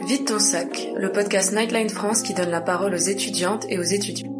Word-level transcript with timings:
Vite 0.00 0.28
ton 0.28 0.38
sac, 0.38 0.88
le 0.96 1.12
podcast 1.12 1.54
Nightline 1.54 1.88
France 1.88 2.22
qui 2.22 2.34
donne 2.34 2.50
la 2.50 2.60
parole 2.60 2.92
aux 2.94 2.96
étudiantes 2.96 3.64
et 3.68 3.78
aux 3.78 3.82
étudiants. 3.82 4.32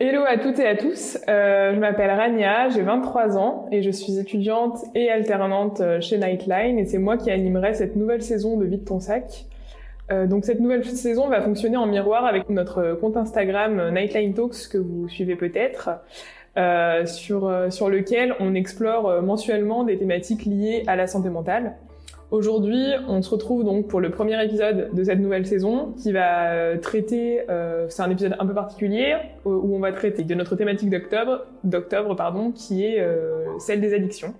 Hello 0.00 0.22
à 0.26 0.38
toutes 0.38 0.58
et 0.58 0.66
à 0.66 0.76
tous, 0.76 1.18
euh, 1.28 1.74
je 1.74 1.78
m'appelle 1.78 2.10
Rania, 2.10 2.70
j'ai 2.70 2.82
23 2.82 3.36
ans 3.36 3.66
et 3.70 3.82
je 3.82 3.90
suis 3.90 4.18
étudiante 4.18 4.78
et 4.94 5.10
alternante 5.10 5.80
euh, 5.80 6.00
chez 6.00 6.18
Nightline 6.18 6.78
et 6.78 6.86
c'est 6.86 6.98
moi 6.98 7.16
qui 7.16 7.30
animerai 7.30 7.74
cette 7.74 7.94
nouvelle 7.94 8.22
saison 8.22 8.56
de 8.56 8.64
Vite 8.64 8.86
ton 8.86 8.98
sac. 8.98 9.44
Euh, 10.10 10.26
donc 10.26 10.44
cette 10.44 10.58
nouvelle 10.58 10.84
saison 10.84 11.28
va 11.28 11.40
fonctionner 11.40 11.76
en 11.76 11.86
miroir 11.86 12.24
avec 12.24 12.48
notre 12.48 12.94
compte 12.94 13.16
Instagram 13.16 13.90
Nightline 13.90 14.34
Talks 14.34 14.68
que 14.72 14.78
vous 14.78 15.08
suivez 15.08 15.36
peut-être. 15.36 15.90
Sur, 17.06 17.50
sur 17.70 17.88
lequel 17.88 18.34
on 18.38 18.54
explore 18.54 19.22
mensuellement 19.22 19.82
des 19.84 19.96
thématiques 19.96 20.44
liées 20.44 20.82
à 20.88 20.96
la 20.96 21.06
santé 21.06 21.30
mentale. 21.30 21.76
Aujourd'hui, 22.30 22.86
on 23.08 23.22
se 23.22 23.30
retrouve 23.30 23.64
donc 23.64 23.88
pour 23.88 24.00
le 24.00 24.10
premier 24.10 24.42
épisode 24.44 24.90
de 24.92 25.02
cette 25.02 25.18
nouvelle 25.18 25.46
saison 25.46 25.92
qui 26.00 26.12
va 26.12 26.52
euh, 26.52 26.76
traiter, 26.76 27.40
euh, 27.50 27.86
c'est 27.88 28.02
un 28.02 28.10
épisode 28.10 28.36
un 28.38 28.46
peu 28.46 28.54
particulier 28.54 29.16
où 29.44 29.74
on 29.74 29.80
va 29.80 29.90
traiter 29.90 30.22
de 30.22 30.34
notre 30.36 30.54
thématique 30.54 30.90
d'octobre, 30.90 31.46
d'octobre 31.64 32.14
pardon, 32.14 32.52
qui 32.52 32.84
est 32.84 33.00
euh, 33.00 33.58
celle 33.58 33.80
des 33.80 33.94
addictions. 33.94 34.34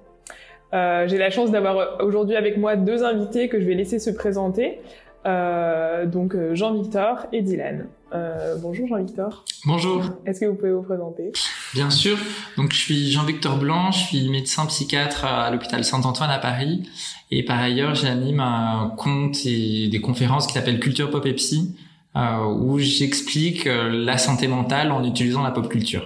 Euh, 0.73 1.09
J'ai 1.09 1.19
la 1.19 1.31
chance 1.31 1.51
d'avoir 1.51 2.05
aujourd'hui 2.05 2.37
avec 2.37 2.59
moi 2.59 2.77
deux 2.77 3.03
invités 3.03 3.49
que 3.49 3.59
je 3.59 3.67
vais 3.67 3.75
laisser 3.75 3.99
se 3.99 4.11
présenter. 4.11 4.81
Euh, 5.27 6.07
donc 6.07 6.37
Jean-Victor 6.53 7.27
et 7.33 7.43
Dylan. 7.43 7.89
Euh, 8.13 8.57
bonjour 8.59 8.89
Jean-Victor. 8.89 9.45
Bonjour. 9.65 10.03
Est-ce 10.27 10.41
que 10.41 10.47
vous 10.47 10.57
pouvez 10.57 10.73
vous 10.73 10.83
présenter? 10.83 11.33
Bien 11.75 11.91
sûr. 11.91 12.17
Donc 12.57 12.73
je 12.73 12.79
suis 12.79 13.11
Jean-Victor 13.13 13.57
Blanc, 13.57 13.93
je 13.93 13.99
suis 13.99 14.29
médecin 14.29 14.67
psychiatre 14.67 15.25
à 15.25 15.51
l'hôpital 15.51 15.85
Saint-Antoine 15.85 16.31
à 16.31 16.39
Paris 16.39 16.89
et 17.31 17.45
par 17.45 17.61
ailleurs 17.61 17.95
j'anime 17.95 18.41
un 18.41 18.93
compte 18.97 19.47
et 19.47 19.89
des 19.89 20.01
conférences 20.01 20.47
qui 20.47 20.55
s'appellent 20.55 20.81
Culture 20.81 21.11
Pop 21.11 21.25
et 21.27 21.35
Psy 21.35 21.77
euh, 22.17 22.45
où 22.45 22.79
j'explique 22.81 23.69
euh, 23.69 23.89
la 23.89 24.19
santé 24.19 24.49
mentale 24.49 24.91
en 24.91 25.05
utilisant 25.05 25.43
la 25.45 25.53
pop 25.53 25.69
culture. 25.69 26.05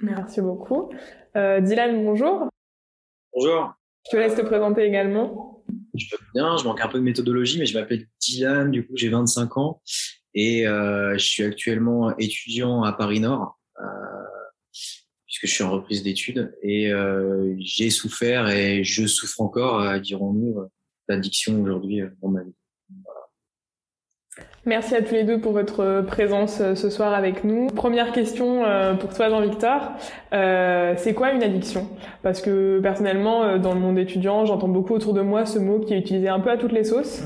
Merci 0.00 0.40
beaucoup. 0.40 0.90
Euh, 1.36 1.60
Dylan, 1.60 2.02
bonjour. 2.04 2.48
Bonjour. 3.34 3.74
Je 4.06 4.10
te 4.10 4.16
laisse 4.16 4.34
te 4.34 4.40
présenter 4.42 4.82
également. 4.82 5.62
Je 5.94 6.06
peux 6.10 6.22
bien, 6.34 6.56
je 6.56 6.64
manque 6.64 6.80
un 6.80 6.88
peu 6.88 6.98
de 6.98 7.04
méthodologie, 7.04 7.58
mais 7.58 7.66
je 7.66 7.78
m'appelle 7.78 8.06
Dylan, 8.20 8.70
du 8.70 8.86
coup 8.86 8.94
j'ai 8.96 9.10
25 9.10 9.58
ans 9.58 9.80
et 10.34 10.66
euh, 10.66 11.16
je 11.16 11.24
suis 11.24 11.44
actuellement 11.44 12.16
étudiant 12.18 12.82
à 12.82 12.92
Paris 12.92 13.20
Nord, 13.20 13.58
euh, 13.80 13.84
puisque 15.26 15.46
je 15.46 15.52
suis 15.52 15.64
en 15.64 15.70
reprise 15.70 16.02
d'études 16.02 16.54
et 16.62 16.92
euh, 16.92 17.54
j'ai 17.58 17.90
souffert 17.90 18.48
et 18.48 18.82
je 18.84 19.06
souffre 19.06 19.40
encore, 19.40 19.80
euh, 19.80 19.98
dirons-nous, 19.98 20.64
d'addiction 21.08 21.60
aujourd'hui 21.62 22.02
euh, 22.02 22.08
dans 22.22 22.28
ma 22.28 22.42
vie. 22.42 22.54
Merci 24.66 24.96
à 24.96 25.02
tous 25.02 25.14
les 25.14 25.24
deux 25.24 25.38
pour 25.38 25.52
votre 25.52 26.00
présence 26.06 26.56
ce 26.74 26.90
soir 26.90 27.12
avec 27.12 27.44
nous. 27.44 27.66
Première 27.66 28.12
question 28.12 28.64
pour 28.98 29.14
toi 29.14 29.28
Jean-Victor, 29.28 29.92
euh, 30.32 30.94
c'est 30.96 31.12
quoi 31.12 31.32
une 31.32 31.42
addiction? 31.42 31.88
Parce 32.22 32.40
que 32.40 32.80
personnellement, 32.80 33.58
dans 33.58 33.74
le 33.74 33.80
monde 33.80 33.98
étudiant, 33.98 34.46
j'entends 34.46 34.68
beaucoup 34.68 34.94
autour 34.94 35.12
de 35.12 35.20
moi 35.20 35.44
ce 35.44 35.58
mot 35.58 35.80
qui 35.80 35.92
est 35.92 35.98
utilisé 35.98 36.28
un 36.28 36.40
peu 36.40 36.50
à 36.50 36.56
toutes 36.56 36.72
les 36.72 36.84
sauces. 36.84 37.22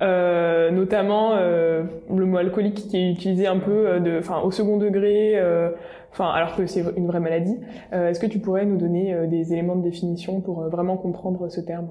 Euh, 0.00 0.70
notamment 0.70 1.32
euh, 1.34 1.82
le 2.14 2.24
mot 2.24 2.36
alcoolique 2.36 2.88
qui 2.88 2.96
est 2.96 3.10
utilisé 3.10 3.48
un 3.48 3.58
peu 3.58 3.88
euh, 3.88 3.98
de, 3.98 4.18
enfin, 4.20 4.38
au 4.44 4.52
second 4.52 4.76
degré, 4.76 5.32
euh, 5.34 5.70
enfin, 6.12 6.28
alors 6.28 6.54
que 6.54 6.66
c'est 6.66 6.84
une 6.96 7.08
vraie 7.08 7.18
maladie. 7.18 7.56
Euh, 7.92 8.10
est-ce 8.10 8.20
que 8.20 8.26
tu 8.26 8.38
pourrais 8.38 8.64
nous 8.64 8.76
donner 8.76 9.14
des 9.26 9.52
éléments 9.52 9.74
de 9.74 9.82
définition 9.82 10.40
pour 10.40 10.62
vraiment 10.68 10.96
comprendre 10.96 11.48
ce 11.48 11.60
terme? 11.60 11.88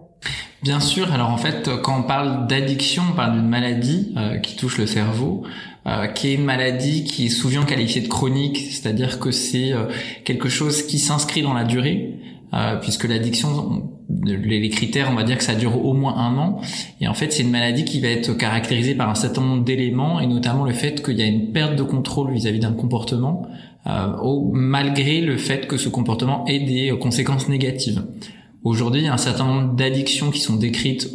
Bien 0.64 0.80
sûr. 0.80 1.12
Alors 1.14 1.32
en 1.32 1.38
fait, 1.38 1.70
quand 1.84 2.00
on 2.00 2.04
parle 2.04 2.48
d'addiction, 2.48 3.04
on 3.12 3.16
parle 3.16 3.34
d'une 3.34 3.50
maladie 3.50 4.16
qui 4.42 4.56
touche 4.56 4.80
le 4.80 4.88
cerveau. 4.88 5.44
qui 6.16 6.30
est 6.30 6.34
une 6.34 6.46
maladie 6.46 7.04
qui 7.04 7.28
est 7.28 7.30
souvent 7.30 7.64
qualifiée 7.64 8.02
de 8.02 8.08
chronique, 8.08 8.58
c'est-à-dire 8.72 9.20
que 9.20 9.30
c'est 9.32 9.74
quelque 10.26 10.50
chose 10.50 10.82
qui 10.82 10.98
s'inscrit 10.98 11.44
dans 11.44 11.54
la 11.54 11.64
durée, 11.64 12.16
puisque 12.82 13.08
l'addiction, 13.08 13.84
les 14.24 14.70
critères, 14.70 15.10
on 15.12 15.16
va 15.16 15.24
dire 15.24 15.38
que 15.38 15.44
ça 15.44 15.56
dure 15.56 15.86
au 15.86 15.94
moins 15.94 16.16
un 16.18 16.38
an. 16.38 16.62
Et 17.02 17.08
en 17.08 17.14
fait, 17.14 17.34
c'est 17.34 17.44
une 17.44 17.52
maladie 17.52 17.86
qui 17.86 18.00
va 18.00 18.08
être 18.08 18.34
caractérisée 18.34 18.96
par 18.96 19.10
un 19.10 19.16
certain 19.16 19.42
nombre 19.42 19.64
d'éléments, 19.64 20.20
et 20.20 20.28
notamment 20.28 20.64
le 20.64 20.74
fait 20.74 21.04
qu'il 21.04 21.18
y 21.18 21.22
a 21.22 21.26
une 21.26 21.52
perte 21.52 21.76
de 21.76 21.84
contrôle 21.84 22.32
vis-à-vis 22.32 22.60
d'un 22.60 22.74
comportement, 22.74 23.48
euh, 23.88 24.08
malgré 24.54 25.22
le 25.22 25.38
fait 25.38 25.68
que 25.68 25.78
ce 25.78 25.90
comportement 25.90 26.46
ait 26.48 26.60
des 26.60 26.98
conséquences 27.00 27.48
négatives. 27.48 28.04
Aujourd'hui, 28.68 29.04
il 29.04 29.06
y 29.06 29.08
a 29.08 29.14
un 29.14 29.18
certain 29.18 29.46
nombre 29.46 29.76
d'addictions 29.76 30.30
qui 30.30 30.42
sont 30.42 30.58
décrites 30.58 31.10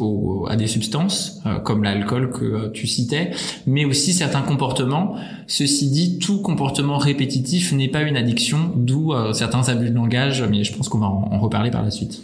à 0.49 0.55
des 0.55 0.65
substances, 0.65 1.39
euh, 1.45 1.59
comme 1.59 1.83
l'alcool 1.83 2.31
que 2.31 2.43
euh, 2.43 2.69
tu 2.71 2.87
citais, 2.87 3.29
mais 3.67 3.85
aussi 3.85 4.11
certains 4.11 4.41
comportements. 4.41 5.13
Ceci 5.45 5.91
dit, 5.91 6.17
tout 6.17 6.41
comportement 6.41 6.97
répétitif 6.97 7.71
n'est 7.71 7.89
pas 7.89 8.01
une 8.01 8.17
addiction, 8.17 8.71
d'où 8.75 9.13
euh, 9.13 9.33
certains 9.33 9.69
abus 9.69 9.91
de 9.91 9.95
langage, 9.95 10.43
mais 10.49 10.63
je 10.63 10.75
pense 10.75 10.89
qu'on 10.89 10.97
va 10.97 11.05
en, 11.05 11.37
reparler 11.37 11.69
par 11.69 11.83
la 11.83 11.91
suite. 11.91 12.23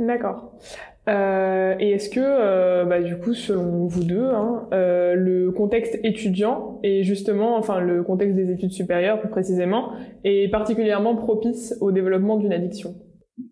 D'accord. 0.00 0.50
Et 1.08 1.92
est-ce 1.92 2.10
que, 2.10 2.84
bah, 2.88 3.00
du 3.00 3.16
coup, 3.18 3.34
selon 3.34 3.86
vous 3.86 4.02
deux, 4.02 4.24
hein, 4.24 4.66
le 4.72 5.50
contexte 5.52 6.00
étudiant 6.02 6.80
et 6.82 7.04
justement, 7.04 7.56
enfin, 7.56 7.78
le 7.78 8.02
contexte 8.02 8.34
des 8.34 8.50
études 8.50 8.72
supérieures 8.72 9.20
plus 9.20 9.28
précisément, 9.28 9.90
est 10.24 10.50
particulièrement 10.50 11.14
propice 11.14 11.76
au 11.80 11.92
développement 11.92 12.36
d'une 12.38 12.52
addiction? 12.52 12.96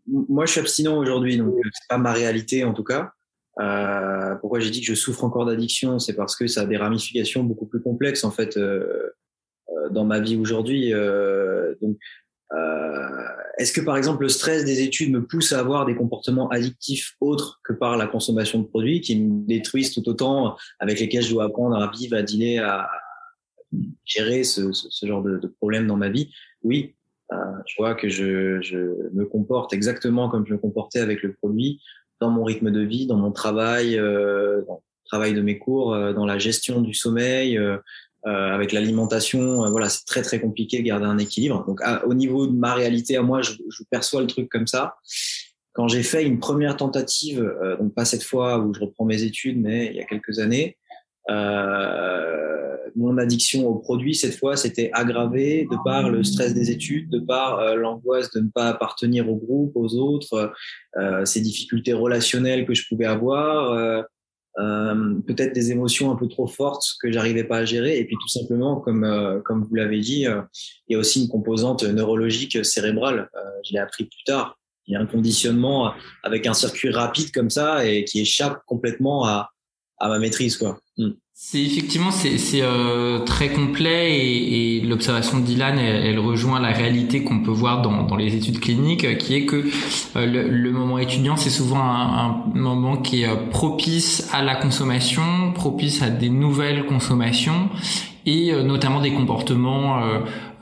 Moi, 0.07 0.47
je 0.47 0.53
suis 0.53 0.61
abstinent 0.61 0.99
aujourd'hui, 0.99 1.39
donc 1.39 1.55
c'est 1.65 1.89
pas 1.89 1.99
ma 1.99 2.13
réalité 2.13 2.65
en 2.65 2.75
tout 2.75 2.85
cas. 2.85 3.13
Euh, 3.61 4.35
pourquoi 4.37 4.61
j'ai 4.61 4.71
dit 4.71 4.81
que 4.81 4.87
je 4.87 4.95
souffre 4.95 5.25
encore 5.25 5.47
d'addiction, 5.47 5.99
c'est 5.99 6.15
parce 6.15 6.35
que 6.37 6.47
ça 6.47 6.63
a 6.63 6.67
des 6.67 6.77
ramifications 6.77 7.45
beaucoup 7.45 7.67
plus 7.67 7.81
complexes 7.81 8.25
en 8.25 8.31
fait 8.31 8.57
euh, 8.57 9.11
euh, 9.71 9.89
dans 9.91 10.05
ma 10.05 10.21
vie 10.21 10.37
aujourd'hui. 10.37 10.91
donc 11.81 11.97
euh, 12.53 13.29
Est-ce 13.59 13.73
que 13.73 13.81
par 13.81 13.97
exemple 13.97 14.23
le 14.23 14.29
stress 14.29 14.65
des 14.65 14.83
études 14.83 15.13
me 15.13 15.25
pousse 15.25 15.53
à 15.53 15.61
avoir 15.61 15.87
des 15.87 15.95
comportements 15.95 16.49
addictifs 16.51 17.15
autres 17.21 17.61
que 17.65 17.73
par 17.73 17.97
la 17.97 18.07
consommation 18.07 18.59
de 18.59 18.67
produits 18.67 19.01
qui 19.01 19.19
me 19.21 19.47
détruisent 19.47 19.95
tout 19.95 20.07
autant, 20.09 20.57
avec 20.81 21.01
lesquels 21.01 21.23
je 21.23 21.31
dois 21.31 21.45
apprendre 21.45 21.77
à 21.77 21.91
vivre, 21.91 22.17
à 22.17 22.23
dîner, 22.23 22.59
à 22.59 22.89
gérer 24.05 24.45
ce, 24.45 24.73
ce, 24.73 25.07
genre 25.07 25.23
de, 25.23 25.39
de 25.39 25.47
problème 25.47 25.87
dans 25.87 25.97
ma 25.97 26.09
vie? 26.09 26.33
Oui, 26.63 26.95
euh, 26.95 27.04
je 27.31 27.75
vois 27.79 27.95
que 27.95 28.09
je, 28.09 28.61
je, 28.61 28.79
me 29.13 29.25
comporte 29.25 29.73
exactement 29.73 30.29
comme 30.29 30.47
je 30.47 30.53
me 30.53 30.59
comportais 30.59 31.01
avec 31.01 31.23
le 31.23 31.33
produit 31.33 31.81
dans 32.21 32.31
mon 32.31 32.45
rythme 32.45 32.71
de 32.71 32.81
vie, 32.81 33.07
dans 33.07 33.17
mon 33.17 33.33
travail, 33.33 33.99
euh, 33.99 34.63
dans 34.67 34.75
le 34.75 35.09
travail 35.09 35.35
de 35.35 35.41
mes 35.41 35.59
cours, 35.59 35.95
euh, 35.95 36.13
dans 36.13 36.27
la 36.27 36.39
gestion 36.39 36.81
du 36.81 36.95
sommeil, 36.95 37.59
euh, 37.59 37.77
euh, 38.27 38.55
avec 38.55 38.73
l'alimentation, 38.73 39.65
euh, 39.65 39.71
voilà, 39.71 39.91
c'est 39.91 40.07
très 40.07 40.23
très 40.23 40.41
compliqué 40.41 40.79
de 40.79 40.85
garder 40.85 41.05
un 41.05 41.19
équilibre. 41.19 41.63
Donc, 41.67 41.81
au 42.07 42.15
niveau 42.15 42.47
de 42.47 42.53
ma 42.53 42.73
réalité, 42.73 43.17
à 43.19 43.23
moi, 43.23 43.43
je, 43.43 43.53
je 43.69 43.83
perçois 43.91 44.23
le 44.23 44.27
truc 44.27 44.49
comme 44.49 44.67
ça. 44.67 44.95
Quand 45.75 45.89
j'ai 45.89 46.03
fait 46.03 46.25
une 46.25 46.39
première 46.39 46.77
tentative, 46.77 47.41
euh, 47.41 47.77
donc 47.77 47.95
pas 47.95 48.07
cette 48.07 48.23
fois 48.23 48.59
où 48.59 48.73
je 48.73 48.81
reprends 48.81 49.05
mes 49.05 49.25
études, 49.25 49.61
mais 49.61 49.89
il 49.89 49.97
y 49.97 50.01
a 50.01 50.05
quelques 50.05 50.39
années, 50.39 50.79
euh, 51.29 52.64
mon 52.97 53.19
addiction 53.19 53.67
aux 53.69 53.77
produits 53.77 54.15
cette 54.15 54.37
fois 54.37 54.57
c'était 54.57 54.91
aggravé 54.93 55.67
de 55.71 55.77
par 55.85 56.11
le 56.11 56.23
stress 56.25 56.55
des 56.55 56.71
études, 56.71 57.11
de 57.11 57.21
par 57.21 57.59
euh, 57.59 57.75
l'angoisse 57.75 58.31
de 58.31 58.41
ne 58.41 58.49
pas 58.49 58.69
appartenir 58.69 59.29
au 59.31 59.37
groupe, 59.37 59.73
aux 59.75 59.95
autres, 59.97 60.53
euh, 60.97 61.25
ces 61.25 61.41
difficultés 61.41 61.93
relationnelles 61.93 62.67
que 62.67 62.75
je 62.75 62.87
pouvais 62.89 63.07
avoir, 63.07 63.73
euh, 63.73 64.03
peut-être 65.27 65.53
des 65.53 65.73
émotions 65.73 66.13
un 66.13 66.17
peu 66.17 66.29
trop 66.29 66.47
fortes 66.47 66.85
que 67.03 67.11
j'arrivais 67.11 67.45
pas 67.45 67.59
à 67.59 67.65
gérer. 67.65 67.99
Et 67.99 68.05
puis 68.05 68.17
tout 68.21 68.29
simplement 68.29 68.81
comme 68.81 69.43
comme 69.45 69.65
vous 69.65 69.75
l'avez 69.75 69.99
dit 69.99 70.27
il 70.27 70.93
y 70.93 70.95
a 70.95 70.99
aussi 70.99 71.23
une 71.23 71.29
composante 71.29 71.83
neurologique 71.83 72.65
cérébrale 72.65 73.29
je 73.65 73.73
l'ai 73.73 73.81
appris 73.81 74.05
plus 74.05 74.23
tard. 74.25 74.57
Il 74.87 74.93
y 74.93 74.97
a 74.97 75.01
un 75.01 75.07
conditionnement 75.07 75.95
avec 76.23 76.47
un 76.47 76.55
circuit 76.55 76.91
rapide 76.91 77.33
comme 77.33 77.51
ça 77.51 77.85
et 77.85 78.05
qui 78.05 78.21
échappe 78.21 78.61
complètement 78.67 79.25
à 79.27 79.51
à 79.99 80.09
ma 80.09 80.19
maîtrise 80.21 80.57
quoi. 80.57 80.79
Mm. 80.99 81.11
C'est 81.37 81.61
effectivement 81.61 82.13
c'est 82.13 82.39
euh, 82.63 83.19
très 83.25 83.49
complet 83.49 84.17
et, 84.17 84.81
l'observation 84.83 85.41
de 85.41 85.45
Dylan 85.45 85.81
elle, 85.81 86.21
rejoint 86.21 86.61
la 86.61 86.71
réalité 86.71 87.25
qu'on 87.25 87.41
peut 87.41 87.51
voir 87.51 87.83
dans, 87.83 88.05
dans 88.05 88.15
les 88.15 88.37
études 88.37 88.61
cliniques 88.61 89.19
qui 89.19 89.35
est 89.35 89.45
que 89.45 89.65
euh, 90.15 90.47
le, 90.49 90.71
moment 90.71 90.97
étudiant 90.97 91.37
c'est 91.37 91.51
souvent 91.51 91.81
un, 91.81 92.45
moment 92.55 92.99
qui 92.99 93.23
est 93.23 93.29
euh, 93.29 93.35
propice 93.51 94.31
à 94.33 94.45
la 94.45 94.55
consommation, 94.55 95.51
propice 95.53 96.03
à 96.03 96.11
des 96.11 96.29
nouvelles 96.29 96.87
consommations 96.87 97.69
et 98.27 98.53
euh, 98.53 98.63
notamment 98.63 99.01
des 99.01 99.13
comportements 99.13 100.03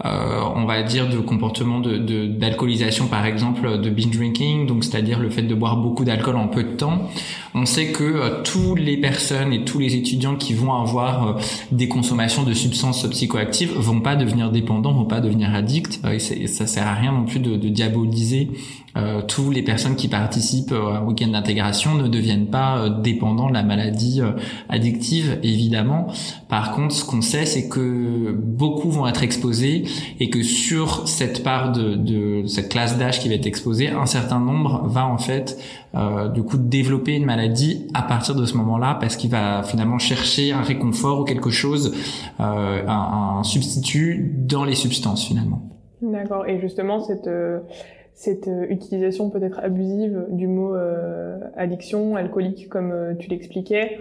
euh, 0.04 0.40
on 0.56 0.64
va 0.64 0.82
dire 0.82 1.08
de 1.08 1.18
comportements 1.18 1.78
de 1.78 2.26
d'alcoolisation 2.26 3.06
par 3.06 3.24
exemple 3.24 3.78
de 3.78 3.90
binge 3.90 4.16
drinking, 4.16 4.66
donc 4.66 4.82
c'est-à-dire 4.82 5.20
le 5.20 5.30
fait 5.30 5.42
de 5.42 5.54
boire 5.54 5.76
beaucoup 5.76 6.04
d'alcool 6.04 6.36
en 6.36 6.48
peu 6.48 6.64
de 6.64 6.72
temps. 6.76 7.08
On 7.54 7.66
sait 7.66 7.92
que 7.92 8.02
euh, 8.02 8.42
tous 8.42 8.74
les 8.74 8.96
personnes 8.96 9.52
et 9.52 9.64
tous 9.64 9.78
les 9.78 9.94
étudiants 9.94 10.36
qui 10.36 10.54
vont 10.54 10.72
avoir 10.72 11.26
euh, 11.26 11.32
des 11.70 11.86
consommations 11.86 12.44
de 12.44 12.54
substances 12.54 13.06
psychoactives 13.10 13.72
vont 13.76 14.00
pas 14.00 14.16
devenir 14.16 14.50
dépendants, 14.50 14.92
vont 14.92 15.04
pas 15.04 15.20
devenir 15.20 15.54
addicts. 15.54 16.00
Euh, 16.04 16.12
et, 16.12 16.46
ça 16.46 16.66
sert 16.66 16.86
à 16.86 16.94
rien 16.94 17.12
non 17.12 17.24
plus 17.24 17.40
de, 17.40 17.56
diaboliser 17.68 18.50
euh, 18.96 19.22
tous 19.22 19.50
les 19.50 19.62
personnes 19.62 19.96
qui 19.96 20.08
participent 20.08 20.72
un 20.72 21.02
week-end 21.02 21.28
d'intégration 21.28 21.94
ne 21.94 22.08
deviennent 22.08 22.48
pas 22.48 22.88
dépendants 22.88 23.48
de 23.48 23.54
la 23.54 23.62
maladie 23.62 24.20
addictive, 24.68 25.38
évidemment. 25.42 26.08
Par 26.48 26.72
contre, 26.72 26.94
ce 26.94 27.04
qu'on 27.04 27.22
sait, 27.22 27.46
c'est 27.46 27.68
que 27.68 28.32
beaucoup 28.32 28.90
vont 28.90 29.06
être 29.06 29.22
exposés 29.22 29.84
et 30.20 30.28
que 30.28 30.42
sur 30.42 31.08
cette 31.08 31.42
part 31.42 31.72
de, 31.72 31.94
de 31.94 32.46
cette 32.46 32.68
classe 32.68 32.98
d'âge 32.98 33.20
qui 33.20 33.28
va 33.28 33.34
être 33.34 33.46
exposée, 33.46 33.88
un 33.88 34.06
certain 34.06 34.40
nombre 34.40 34.86
va 34.86 35.06
en 35.06 35.18
fait 35.18 35.58
euh, 35.94 36.28
du 36.28 36.42
coup 36.42 36.56
développer 36.56 37.14
une 37.14 37.26
maladie 37.26 37.88
à 37.94 38.02
partir 38.02 38.34
de 38.34 38.44
ce 38.44 38.56
moment-là 38.56 38.96
parce 39.00 39.16
qu'il 39.16 39.30
va 39.30 39.62
finalement 39.62 39.98
chercher 39.98 40.52
un 40.52 40.62
réconfort 40.62 41.20
ou 41.20 41.24
quelque 41.24 41.50
chose, 41.50 41.94
euh, 42.40 42.86
un, 42.86 43.38
un, 43.38 43.42
substitut 43.42 44.34
dans 44.38 44.64
les 44.64 44.74
substances 44.74 45.26
finalement. 45.26 45.62
D'accord. 46.02 46.46
Et 46.48 46.60
justement 46.60 47.00
cette 47.00 47.28
euh, 47.28 47.60
cette 48.14 48.48
euh, 48.48 48.66
utilisation 48.68 49.30
peut-être 49.30 49.60
abusive 49.60 50.26
du 50.30 50.46
mot 50.46 50.74
euh, 50.74 51.38
addiction, 51.56 52.16
alcoolique, 52.16 52.68
comme 52.68 53.16
tu 53.18 53.28
l'expliquais, 53.28 53.98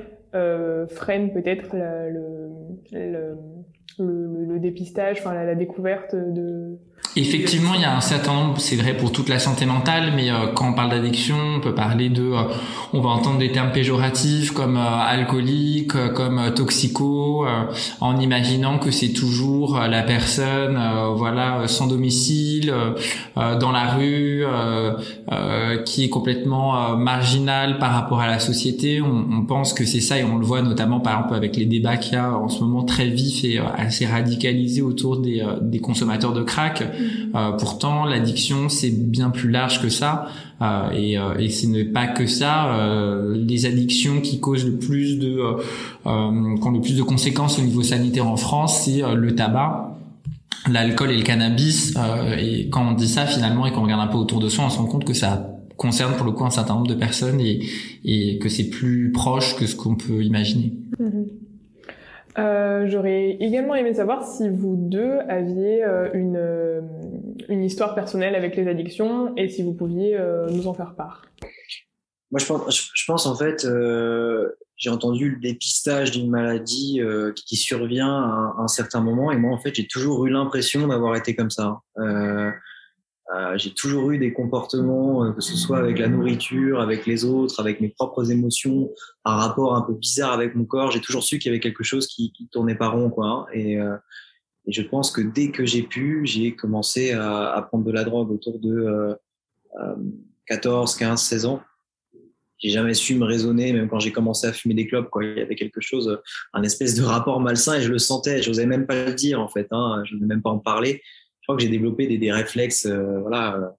freine 0.90 1.34
peut-être 1.34 1.76
le, 1.76 2.50
le, 2.94 3.38
le, 4.00 4.46
le, 4.46 4.60
dépistage, 4.60 5.18
enfin 5.20 5.34
la, 5.34 5.46
la 5.46 5.56
découverte 5.56 6.16
de 6.16 6.78
Effectivement, 7.18 7.74
il 7.76 7.82
y 7.82 7.84
a 7.84 7.94
un 7.94 8.00
certain 8.00 8.34
nombre, 8.34 8.62
c'est 8.62 8.78
vrai 8.78 8.96
pour 8.96 9.12
toute 9.12 9.28
la 9.28 9.38
santé 9.38 9.66
mentale, 9.66 10.14
mais 10.16 10.32
euh, 10.32 10.48
quand 10.56 10.70
on 10.70 10.74
parle 10.74 10.92
d'addiction, 10.92 11.36
on 11.58 11.60
peut 11.60 11.76
parler 11.76 12.08
de, 12.08 12.24
euh, 12.24 12.44
on 12.94 13.02
va 13.02 13.10
entendre 13.10 13.38
des 13.38 13.52
termes 13.52 13.74
péjoratifs 13.74 14.52
comme 14.52 14.78
euh, 14.78 14.80
alcoolique, 14.80 15.92
comme 16.14 16.54
toxico, 16.56 17.46
en 18.00 18.18
imaginant 18.18 18.80
que 18.80 18.92
c'est 18.92 19.12
toujours 19.12 19.78
la 19.78 20.04
personne, 20.04 20.80
voilà, 21.16 21.68
sans 21.68 21.88
domicile, 21.88 22.74
dans 23.36 23.72
la 23.72 23.88
rue, 23.92 24.46
qui 25.86 26.06
est 26.06 26.10
complètement 26.10 26.96
marginale 26.96 27.78
par 27.80 27.92
rapport 27.92 28.22
à 28.22 28.28
la 28.28 28.40
société. 28.40 29.02
On, 29.02 29.26
on 29.32 29.46
pense 29.46 29.74
que 29.74 29.86
c'est 29.86 30.02
ça 30.02 30.18
et 30.18 30.24
on 30.24 30.38
le 30.38 30.46
voit 30.46 30.62
notamment 30.62 31.00
par 31.00 31.18
exemple 31.18 31.36
avec 31.36 31.56
les 31.58 31.66
débats 31.66 31.98
qu'il 31.98 32.14
y 32.14 32.18
a 32.18 32.32
en 32.32 32.50
ce 32.50 32.62
moment 32.62 32.84
très 32.84 33.08
vifs 33.08 33.44
et 33.44 33.60
assez 33.82 34.06
radicalisés 34.06 34.82
autour 34.82 35.18
des, 35.18 35.44
des 35.62 35.80
consommateurs 35.80 36.34
de 36.34 36.44
crack 36.44 36.84
euh, 37.36 37.52
pourtant, 37.54 38.06
l'addiction, 38.06 38.70
c'est 38.70 38.90
bien 38.90 39.30
plus 39.30 39.50
large 39.50 39.82
que 39.82 39.90
ça. 39.90 40.28
Euh, 40.62 40.92
et, 40.92 41.18
euh, 41.18 41.38
et 41.40 41.50
ce 41.50 41.66
n'est 41.66 41.86
pas 41.86 42.08
que 42.08 42.28
ça. 42.28 42.76
Euh, 42.76 43.36
les 43.36 43.66
addictions 43.66 44.22
qui 44.22 44.40
causent 44.40 44.66
le 44.66 44.76
plus 44.78 45.18
de, 45.18 45.40
euh, 45.40 45.56
qui 46.04 46.10
ont 46.68 46.72
le 46.72 46.82
plus 46.82 46.98
de 46.98 47.04
conséquences 47.04 47.60
au 47.60 47.62
niveau 47.62 47.84
sanitaire 47.84 48.28
en 48.28 48.38
France, 48.38 48.84
c'est 48.86 49.02
le 49.16 49.36
tabac 49.36 49.88
l'alcool 50.70 51.10
et 51.10 51.18
le 51.18 51.24
cannabis. 51.24 51.96
et 52.38 52.70
quand 52.70 52.88
on 52.88 52.92
dit 52.92 53.08
ça 53.08 53.26
finalement 53.26 53.66
et 53.66 53.72
qu'on 53.72 53.82
regarde 53.82 54.02
un 54.02 54.12
peu 54.12 54.18
autour 54.18 54.40
de 54.40 54.48
soi, 54.48 54.66
on 54.66 54.70
se 54.70 54.78
rend 54.78 54.86
compte 54.86 55.06
que 55.06 55.14
ça 55.16 55.50
concerne 55.76 56.16
pour 56.16 56.26
le 56.28 56.34
coup 56.34 56.46
un 56.46 56.52
certain 56.52 56.76
nombre 56.76 56.86
de 56.86 56.94
personnes 56.94 57.42
et, 57.42 57.66
et 58.06 58.38
que 58.38 58.48
c'est 58.48 58.70
plus 58.70 59.12
proche 59.12 59.56
que 59.56 59.66
ce 59.66 59.76
qu'on 59.76 59.96
peut 59.96 60.24
imaginer. 60.24 60.72
Mm-hmm. 61.00 61.51
Euh, 62.38 62.88
J'aurais 62.88 63.38
également 63.40 63.76
aimé 63.76 63.94
savoir 63.94 64.24
si 64.24 64.50
vous 64.50 64.76
deux 64.78 65.20
aviez 65.28 65.84
euh, 65.84 66.10
une, 66.14 66.38
euh, 66.38 66.82
une 67.50 67.64
histoire 67.64 67.96
personnelle 67.96 68.36
avec 68.36 68.56
les 68.56 68.68
addictions 68.68 69.34
et 69.36 69.50
si 69.50 69.64
vous 69.64 69.74
pouviez 69.74 70.18
nous 70.50 70.68
en 70.68 70.74
faire 70.74 70.96
part. 70.96 71.26
Moi, 72.32 72.40
je 72.40 73.06
pense, 73.06 73.26
en 73.26 73.36
fait, 73.36 73.68
j'ai 74.78 74.90
entendu 74.90 75.32
le 75.32 75.40
dépistage 75.40 76.12
d'une 76.12 76.30
maladie 76.30 77.02
qui 77.46 77.58
survient 77.58 78.08
à 78.08 78.56
un, 78.58 78.68
certain 78.68 79.02
moment 79.02 79.32
et 79.32 79.38
moi, 79.38 79.52
en 79.52 79.60
fait, 79.60 79.76
j'ai 79.76 79.88
toujours 79.88 80.26
eu 80.26 80.30
l'impression 80.30 80.88
d'avoir 80.88 81.16
été 81.16 81.36
comme 81.36 81.50
ça. 81.50 81.82
Euh, 81.98 82.52
j'ai 83.56 83.74
toujours 83.74 84.12
eu 84.12 84.18
des 84.18 84.34
comportements, 84.34 85.24
euh, 85.24 85.32
que 85.32 85.42
ce 85.42 85.56
soit 85.56 85.78
avec 85.78 86.00
la 86.00 86.08
nourriture, 86.08 86.82
avec 86.82 87.06
les 87.06 87.24
autres, 87.24 87.60
avec 87.60 87.80
mes 87.80 87.90
propres 87.90 88.30
émotions, 88.32 88.92
un 89.26 89.36
rapport 89.36 89.76
un 89.76 89.82
peu 89.82 89.94
bizarre 89.94 90.34
avec 90.34 90.56
mon 90.56 90.66
corps. 90.66 90.92
J'ai 90.92 91.00
toujours 91.00 91.24
su 91.24 91.40
qu'il 91.40 91.52
y 91.52 91.54
avait 91.54 91.62
quelque 91.62 91.84
chose 91.84 92.08
qui, 92.08 92.34
qui 92.34 92.48
tournait 92.48 92.76
pas 92.76 92.90
rond, 92.90 93.10
quoi. 93.10 93.28
Hein. 93.28 93.46
Et, 93.54 93.80
euh, 93.80 93.96
et, 94.66 94.74
je 94.74 94.82
pense 94.82 95.12
que 95.12 95.22
dès 95.22 95.52
que 95.52 95.66
j'ai 95.66 95.84
pu, 95.84 96.22
j'ai 96.26 96.56
commencé 96.56 97.12
à, 97.14 97.66
prendre 97.70 97.86
de 97.86 97.92
la 97.92 98.04
drogue 98.04 98.32
autour 98.32 98.60
de 98.60 99.16
14, 100.48 100.96
15, 100.96 101.22
16 101.22 101.46
ans. 101.46 101.62
J'ai 102.58 102.70
jamais 102.70 102.94
su 102.94 103.16
me 103.16 103.26
raisonner, 103.26 103.74
même 103.74 103.90
quand 103.90 104.00
j'ai 104.00 104.12
commencé 104.12 104.46
à 104.46 104.54
fumer 104.54 104.76
des 104.76 104.86
clopes, 104.86 105.10
quoi. 105.10 105.24
Il 105.24 105.38
y 105.38 105.42
avait 105.42 105.56
quelque 105.56 105.82
chose, 105.82 106.22
un 106.54 106.62
espèce 106.62 106.94
de 106.94 107.02
rapport 107.02 107.40
malsain 107.40 107.76
et 107.76 107.82
je 107.82 107.90
le 107.90 107.98
sentais. 107.98 108.44
Je 108.44 108.50
n'osais 108.50 108.68
même 108.68 108.86
pas 108.86 109.06
le 109.06 109.14
dire, 109.14 109.40
en 109.40 109.48
fait. 109.48 109.68
Hein. 109.72 110.04
Je 110.06 110.14
n'osais 110.14 110.28
même 110.28 110.44
pas 110.44 110.52
en 110.52 110.60
parler 110.60 111.02
que 111.56 111.64
j'ai 111.64 111.70
développé 111.70 112.08
des, 112.08 112.18
des 112.18 112.32
réflexes, 112.32 112.86
euh, 112.86 113.20
voilà, 113.20 113.76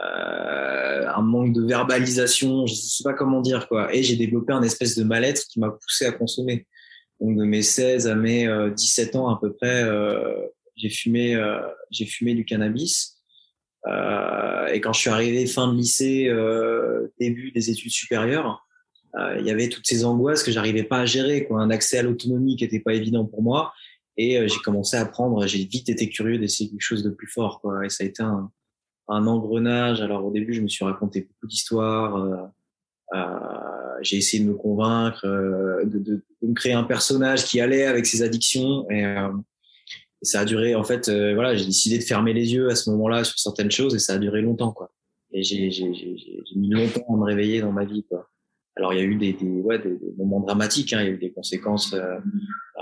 euh, 0.00 1.08
un 1.08 1.22
manque 1.22 1.52
de 1.52 1.64
verbalisation, 1.64 2.66
je 2.66 2.74
sais 2.74 3.04
pas 3.04 3.14
comment 3.14 3.40
dire 3.40 3.68
quoi. 3.68 3.94
Et 3.94 4.02
j'ai 4.02 4.16
développé 4.16 4.52
un 4.52 4.62
espèce 4.62 4.96
de 4.96 5.04
mal-être 5.04 5.46
qui 5.48 5.60
m'a 5.60 5.70
poussé 5.70 6.06
à 6.06 6.12
consommer. 6.12 6.66
Donc 7.20 7.36
de 7.36 7.44
mes 7.44 7.62
16 7.62 8.06
à 8.06 8.14
mes 8.14 8.48
17 8.76 9.14
euh, 9.14 9.18
ans 9.18 9.28
à 9.28 9.40
peu 9.40 9.52
près, 9.52 9.84
j'ai 10.76 10.88
fumé, 10.88 11.36
j'ai 11.90 12.06
fumé 12.06 12.34
du 12.34 12.44
cannabis. 12.44 13.18
et 13.86 14.80
quand 14.80 14.92
je 14.92 15.00
suis 15.00 15.10
arrivé 15.10 15.46
fin 15.46 15.72
de 15.72 15.76
lycée, 15.76 16.30
début 17.18 17.50
des 17.50 17.70
études 17.70 17.90
supérieures, 17.90 18.64
il 19.36 19.44
y 19.44 19.50
avait 19.50 19.68
toutes 19.68 19.86
ces 19.86 20.04
angoisses 20.04 20.44
que 20.44 20.52
j'arrivais 20.52 20.84
pas 20.84 21.00
à 21.00 21.06
gérer, 21.06 21.44
quoi. 21.44 21.60
Un 21.60 21.70
accès 21.70 21.98
à 21.98 22.02
l'autonomie 22.02 22.54
qui 22.54 22.64
était 22.64 22.78
pas 22.78 22.94
évident 22.94 23.24
pour 23.24 23.42
moi. 23.42 23.72
Et 24.18 24.38
euh, 24.38 24.48
j'ai 24.48 24.58
commencé 24.58 24.96
à 24.96 25.02
apprendre, 25.02 25.46
j'ai 25.46 25.64
vite 25.64 25.88
été 25.88 26.08
curieux 26.10 26.38
d'essayer 26.38 26.68
quelque 26.68 26.80
chose 26.80 27.02
de 27.02 27.10
plus 27.10 27.28
fort. 27.28 27.60
Quoi. 27.60 27.86
Et 27.86 27.88
ça 27.88 28.04
a 28.04 28.06
été 28.06 28.22
un, 28.22 28.50
un 29.08 29.26
engrenage. 29.26 30.02
Alors 30.02 30.26
au 30.26 30.30
début, 30.30 30.52
je 30.52 30.60
me 30.60 30.68
suis 30.68 30.84
raconté 30.84 31.22
beaucoup 31.22 31.46
d'histoires. 31.46 32.16
Euh, 32.16 32.36
euh, 33.14 33.18
j'ai 34.02 34.18
essayé 34.18 34.42
de 34.44 34.48
me 34.48 34.54
convaincre, 34.54 35.24
euh, 35.26 35.84
de, 35.84 35.98
de, 35.98 36.24
de, 36.42 36.48
me 36.48 36.54
créer 36.54 36.74
un 36.74 36.84
personnage 36.84 37.44
qui 37.44 37.60
allait 37.60 37.84
avec 37.84 38.06
ses 38.06 38.22
addictions. 38.22 38.88
Et, 38.90 39.04
euh, 39.04 39.28
ça 40.20 40.40
a 40.40 40.44
duré, 40.44 40.74
en 40.74 40.82
fait, 40.82 41.08
voilà, 41.08 41.54
j'ai 41.54 41.64
décidé 41.64 41.96
de 41.96 42.02
fermer 42.02 42.32
les 42.32 42.52
yeux 42.52 42.70
à 42.70 42.74
ce 42.74 42.90
moment-là 42.90 43.22
sur 43.22 43.38
certaines 43.38 43.70
choses 43.70 43.94
et 43.94 44.00
ça 44.00 44.14
a 44.14 44.18
duré 44.18 44.42
longtemps. 44.42 44.72
quoi. 44.72 44.90
Et 45.30 45.44
j'ai 45.44 45.70
mis 46.56 46.70
longtemps 46.70 47.04
à 47.08 47.16
me 47.16 47.22
réveiller 47.22 47.60
dans 47.60 47.70
ma 47.70 47.84
vie. 47.84 48.02
quoi. 48.02 48.28
Alors 48.76 48.92
il 48.92 48.98
y 48.98 49.02
a 49.02 49.04
eu 49.04 49.14
des, 49.14 49.32
des, 49.34 49.60
ouais, 49.60 49.78
des, 49.78 49.96
moments 50.16 50.40
dramatiques, 50.40 50.92
hein. 50.92 51.02
il 51.02 51.06
y 51.06 51.08
a 51.08 51.12
eu 51.12 51.18
des 51.18 51.30
conséquences. 51.30 51.94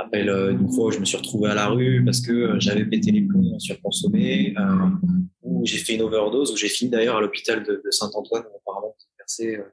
Rappelle 0.07 0.29
euh, 0.29 0.53
une 0.53 0.71
fois 0.71 0.87
où 0.87 0.91
je 0.91 0.99
me 0.99 1.05
suis 1.05 1.17
retrouvé 1.17 1.51
à 1.51 1.55
la 1.55 1.69
rue 1.69 2.05
parce 2.05 2.21
que 2.21 2.33
euh, 2.33 2.61
j'avais 2.61 2.85
pété 2.85 3.11
les 3.11 3.23
plombs, 3.23 3.59
surconsommé, 3.59 4.55
euh, 4.59 4.89
où 5.43 5.65
j'ai 5.67 5.79
fait 5.79 5.95
une 5.95 6.03
overdose, 6.03 6.53
où 6.53 6.57
j'ai 6.57 6.69
fini 6.69 6.91
d'ailleurs 6.91 7.17
à 7.17 7.21
l'hôpital 7.21 7.63
de, 7.63 7.83
de 7.85 7.91
Saint-Antoine, 7.91 8.45
apparemment 8.57 8.95
percé. 9.19 9.57
Euh, 9.57 9.65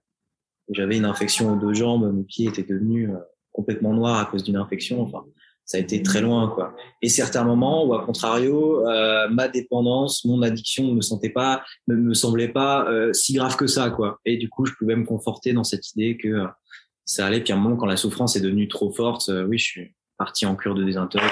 j'avais 0.69 0.97
une 0.97 1.06
infection 1.06 1.53
aux 1.53 1.55
deux 1.55 1.74
jambes, 1.74 2.12
mes 2.13 2.24
pieds 2.24 2.48
étaient 2.48 2.63
devenus 2.63 3.10
complètement 3.51 3.93
noirs 3.93 4.19
à 4.19 4.25
cause 4.25 4.43
d'une 4.43 4.55
infection. 4.55 5.01
Enfin, 5.01 5.24
ça 5.65 5.77
a 5.77 5.79
été 5.79 6.03
très 6.03 6.22
loin 6.22 6.50
quoi. 6.50 6.75
Et 7.01 7.10
certains 7.10 7.43
moments 7.43 7.86
où 7.86 7.93
à 7.93 8.05
contrario 8.05 8.86
euh, 8.88 9.29
ma 9.29 9.48
dépendance, 9.48 10.25
mon 10.25 10.41
addiction 10.41 10.88
ne 10.88 10.93
me 10.93 11.01
sentait 11.01 11.29
pas, 11.29 11.63
ne 11.88 11.96
me 11.96 12.13
semblait 12.13 12.50
pas 12.50 12.86
euh, 12.89 13.13
si 13.13 13.34
grave 13.34 13.55
que 13.55 13.67
ça 13.67 13.89
quoi. 13.89 14.19
Et 14.25 14.38
du 14.38 14.50
coup 14.50 14.65
je 14.65 14.74
pouvais 14.74 14.96
me 14.96 15.05
conforter 15.05 15.53
dans 15.53 15.63
cette 15.63 15.89
idée 15.91 16.17
que 16.17 16.46
ça 17.05 17.25
allait. 17.25 17.41
Puis 17.41 17.53
à 17.53 17.55
un 17.55 17.60
moment 17.60 17.77
quand 17.77 17.86
la 17.86 17.98
souffrance 17.98 18.36
est 18.36 18.41
devenue 18.41 18.67
trop 18.67 18.91
forte, 18.91 19.29
euh, 19.29 19.46
oui 19.46 19.57
je 19.57 19.63
suis 19.63 19.96
parti 20.24 20.46
en 20.46 20.56
cure 20.56 20.75
de 20.75 20.84
désintox. 20.84 21.25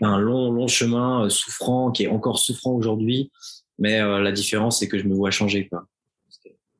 Un 0.00 0.18
long 0.18 0.52
long 0.52 0.68
chemin 0.68 1.24
euh, 1.24 1.28
souffrant 1.28 1.90
qui 1.90 2.04
est 2.04 2.08
encore 2.08 2.38
souffrant 2.38 2.72
aujourd'hui, 2.72 3.30
mais 3.78 3.94
la 4.28 4.32
différence 4.32 4.78
c'est 4.78 4.88
que 4.88 4.98
je 4.98 5.06
me 5.08 5.14
vois 5.14 5.30
changer 5.30 5.68
quoi. 5.68 5.80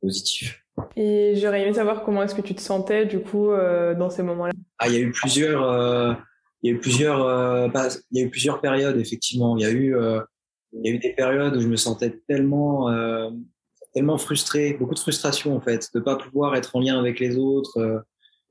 Positif. 0.01 0.63
Et 0.97 1.35
j'aurais 1.37 1.63
aimé 1.63 1.75
savoir 1.75 2.03
comment 2.05 2.23
est-ce 2.23 2.35
que 2.35 2.41
tu 2.41 2.55
te 2.55 2.61
sentais 2.61 3.07
du 3.07 3.21
coup 3.21 3.51
euh, 3.51 3.95
dans 3.95 4.11
ces 4.11 4.23
moments-là. 4.23 4.53
Ah, 4.79 4.89
il 4.89 4.95
y 4.95 4.97
a 4.97 5.01
eu 5.01 5.11
plusieurs, 5.11 5.63
euh, 5.63 6.15
il 6.63 6.71
y 6.71 6.73
a 6.73 6.77
eu 6.77 6.81
plusieurs, 6.81 7.23
euh, 7.23 7.69
il 8.11 8.21
y 8.21 8.23
a 8.23 8.27
eu 8.27 8.31
plusieurs 8.31 8.61
périodes 8.61 8.97
effectivement. 8.99 9.57
Il 9.57 9.63
y 9.63 9.67
a 9.67 9.71
eu, 9.71 9.97
euh, 9.97 10.21
il 10.73 10.87
y 10.87 10.93
a 10.93 10.95
eu 10.95 10.99
des 10.99 11.13
périodes 11.15 11.57
où 11.57 11.61
je 11.61 11.69
me 11.69 11.77
sentais 11.77 12.21
tellement, 12.29 12.91
euh, 12.91 13.31
tellement 13.93 14.19
frustré, 14.19 14.75
beaucoup 14.75 14.95
de 14.95 14.99
frustration 14.99 15.57
en 15.57 15.61
fait, 15.61 15.89
de 15.95 16.01
pas 16.01 16.17
pouvoir 16.17 16.55
être 16.57 16.77
en 16.77 16.81
lien 16.81 16.99
avec 16.99 17.21
les 17.21 17.37
autres, 17.37 17.79
euh, 17.79 17.99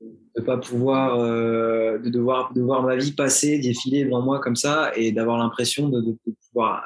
de 0.00 0.42
pas 0.42 0.58
pouvoir, 0.58 1.18
de 1.18 2.08
devoir, 2.08 2.52
de 2.52 2.62
voir 2.62 2.82
ma 2.82 2.96
vie 2.96 3.12
passer, 3.12 3.58
défiler 3.58 4.04
devant 4.04 4.22
moi 4.22 4.38
comme 4.40 4.56
ça, 4.56 4.92
et 4.94 5.12
d'avoir 5.12 5.38
l'impression 5.38 5.88
de, 5.88 6.00
de, 6.00 6.16
de 6.26 6.34
pouvoir, 6.46 6.84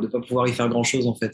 de 0.00 0.06
pas 0.06 0.20
pouvoir 0.20 0.48
y 0.48 0.52
faire 0.52 0.68
grand 0.68 0.84
chose 0.84 1.06
en 1.06 1.14
fait. 1.14 1.32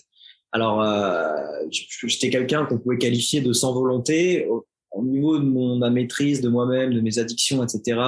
Alors, 0.54 0.82
euh, 0.82 1.34
j'étais 1.70 2.30
quelqu'un 2.30 2.64
qu'on 2.64 2.78
pouvait 2.78 2.98
qualifier 2.98 3.40
de 3.40 3.52
sans 3.52 3.74
volonté. 3.74 4.46
au 4.92 5.02
niveau 5.02 5.36
de 5.38 5.44
mon 5.44 5.76
ma 5.76 5.90
maîtrise 5.90 6.40
de 6.40 6.48
moi-même, 6.48 6.94
de 6.94 7.00
mes 7.00 7.18
addictions, 7.18 7.64
etc., 7.64 8.00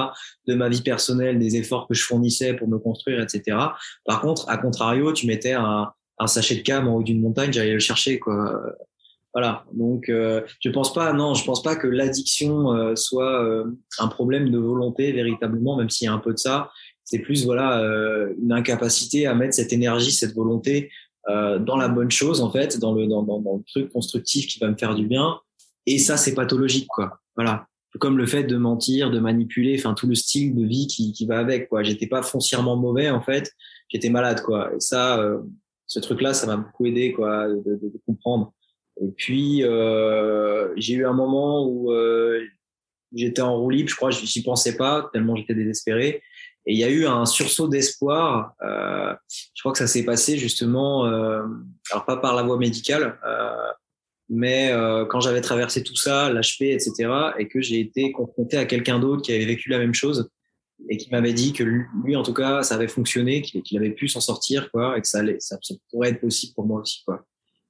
de 0.47 0.55
ma 0.55 0.69
vie 0.69 0.81
personnelle, 0.81 1.39
des 1.39 1.57
efforts 1.57 1.87
que 1.87 1.93
je 1.93 2.03
fournissais 2.05 2.53
pour 2.53 2.69
me 2.69 2.79
construire, 2.79 3.19
etc. 3.21 3.57
Par 4.05 4.21
contre, 4.21 4.49
à 4.49 4.57
contrario, 4.57 5.11
tu 5.11 5.27
mettais 5.27 5.51
un, 5.51 5.91
un 6.19 6.27
sachet 6.27 6.55
de 6.55 6.61
cam 6.61 6.87
en 6.87 6.95
haut 6.95 7.03
d'une 7.03 7.21
montagne, 7.21 7.51
j'allais 7.51 7.73
le 7.73 7.79
chercher, 7.79 8.19
quoi. 8.19 8.61
Voilà. 9.33 9.65
Donc, 9.73 10.09
euh, 10.09 10.41
je 10.61 10.69
pense 10.69 10.93
pas, 10.93 11.13
non, 11.13 11.33
je 11.33 11.45
pense 11.45 11.61
pas 11.61 11.75
que 11.75 11.87
l'addiction 11.87 12.73
euh, 12.73 12.95
soit 12.95 13.43
euh, 13.43 13.65
un 13.99 14.07
problème 14.07 14.49
de 14.49 14.57
volonté 14.57 15.11
véritablement, 15.11 15.77
même 15.77 15.89
s'il 15.89 16.05
y 16.05 16.07
a 16.07 16.13
un 16.13 16.19
peu 16.19 16.33
de 16.33 16.39
ça. 16.39 16.71
C'est 17.03 17.19
plus, 17.19 17.45
voilà, 17.45 17.81
une 18.37 18.51
incapacité 18.51 19.27
à 19.27 19.33
mettre 19.33 19.53
cette 19.53 19.71
énergie, 19.71 20.11
cette 20.11 20.35
volonté 20.35 20.91
dans 21.25 21.77
la 21.77 21.87
bonne 21.87 22.11
chose, 22.11 22.41
en 22.41 22.51
fait, 22.51 22.79
dans 22.79 22.93
le, 22.93 23.07
dans, 23.07 23.23
dans, 23.23 23.55
le 23.57 23.63
truc 23.65 23.89
constructif 23.93 24.45
qui 24.47 24.59
va 24.59 24.67
me 24.67 24.75
faire 24.75 24.93
du 24.93 25.07
bien. 25.07 25.39
Et 25.85 25.99
ça, 25.99 26.17
c'est 26.17 26.33
pathologique, 26.33 26.87
quoi. 26.89 27.21
Voilà. 27.37 27.65
Comme 28.01 28.17
le 28.17 28.25
fait 28.25 28.43
de 28.43 28.57
mentir, 28.57 29.09
de 29.09 29.19
manipuler, 29.19 29.77
enfin, 29.79 29.93
tout 29.93 30.07
le 30.07 30.15
style 30.15 30.53
de 30.53 30.65
vie 30.65 30.87
qui, 30.87 31.13
qui 31.13 31.25
va 31.25 31.39
avec, 31.39 31.69
quoi. 31.69 31.81
J'étais 31.81 32.07
pas 32.07 32.23
foncièrement 32.23 32.75
mauvais, 32.75 33.09
en 33.09 33.21
fait. 33.21 33.53
J'étais 33.87 34.09
malade, 34.09 34.41
quoi. 34.41 34.69
Et 34.75 34.81
ça, 34.81 35.17
ce 35.85 35.99
truc-là, 35.99 36.33
ça 36.33 36.45
m'a 36.45 36.57
beaucoup 36.57 36.87
aidé, 36.87 37.13
quoi, 37.13 37.47
de, 37.47 37.55
de, 37.55 37.87
de 37.87 38.01
comprendre. 38.05 38.53
Et 39.01 39.11
puis, 39.15 39.63
euh, 39.63 40.73
j'ai 40.75 40.95
eu 40.95 41.05
un 41.05 41.13
moment 41.13 41.67
où 41.67 41.91
euh, 41.91 42.41
j'étais 43.13 43.41
en 43.41 43.57
roue 43.57 43.69
libre, 43.69 43.89
je 43.89 43.95
crois, 43.95 44.11
je 44.11 44.21
n'y 44.21 44.43
pensais 44.43 44.75
pas, 44.75 45.09
tellement 45.13 45.35
j'étais 45.35 45.55
désespéré. 45.55 46.21
Et 46.65 46.73
il 46.73 46.77
y 46.77 46.83
a 46.83 46.89
eu 46.89 47.05
un 47.05 47.25
sursaut 47.25 47.69
d'espoir. 47.69 48.53
Euh, 48.61 49.13
je 49.29 49.61
crois 49.61 49.71
que 49.71 49.77
ça 49.77 49.87
s'est 49.87 50.03
passé 50.03 50.37
justement, 50.37 51.05
euh, 51.05 51.43
alors 51.91 52.05
pas 52.05 52.17
par 52.17 52.35
la 52.35 52.43
voie 52.43 52.57
médicale, 52.57 53.17
euh, 53.25 53.71
mais 54.29 54.71
euh, 54.71 55.05
quand 55.05 55.21
j'avais 55.21 55.39
traversé 55.39 55.81
tout 55.81 55.95
ça, 55.95 56.29
l'HP, 56.29 56.63
etc., 56.63 57.09
et 57.39 57.47
que 57.47 57.61
j'ai 57.61 57.79
été 57.79 58.11
confronté 58.11 58.57
à 58.57 58.65
quelqu'un 58.65 58.99
d'autre 58.99 59.21
qui 59.21 59.33
avait 59.33 59.45
vécu 59.45 59.69
la 59.69 59.77
même 59.77 59.93
chose 59.93 60.29
et 60.89 60.97
qui 60.97 61.09
m'avait 61.09 61.33
dit 61.33 61.53
que 61.53 61.63
lui, 61.63 62.15
en 62.17 62.23
tout 62.23 62.33
cas, 62.33 62.61
ça 62.63 62.75
avait 62.75 62.89
fonctionné, 62.89 63.41
qu'il 63.41 63.77
avait 63.77 63.91
pu 63.93 64.09
s'en 64.09 64.19
sortir, 64.19 64.69
quoi, 64.71 64.97
et 64.97 65.01
que 65.01 65.07
ça, 65.07 65.19
allait, 65.19 65.37
ça 65.39 65.57
pourrait 65.89 66.09
être 66.09 66.21
possible 66.21 66.53
pour 66.53 66.65
moi 66.65 66.81
aussi, 66.81 67.01
quoi. 67.05 67.25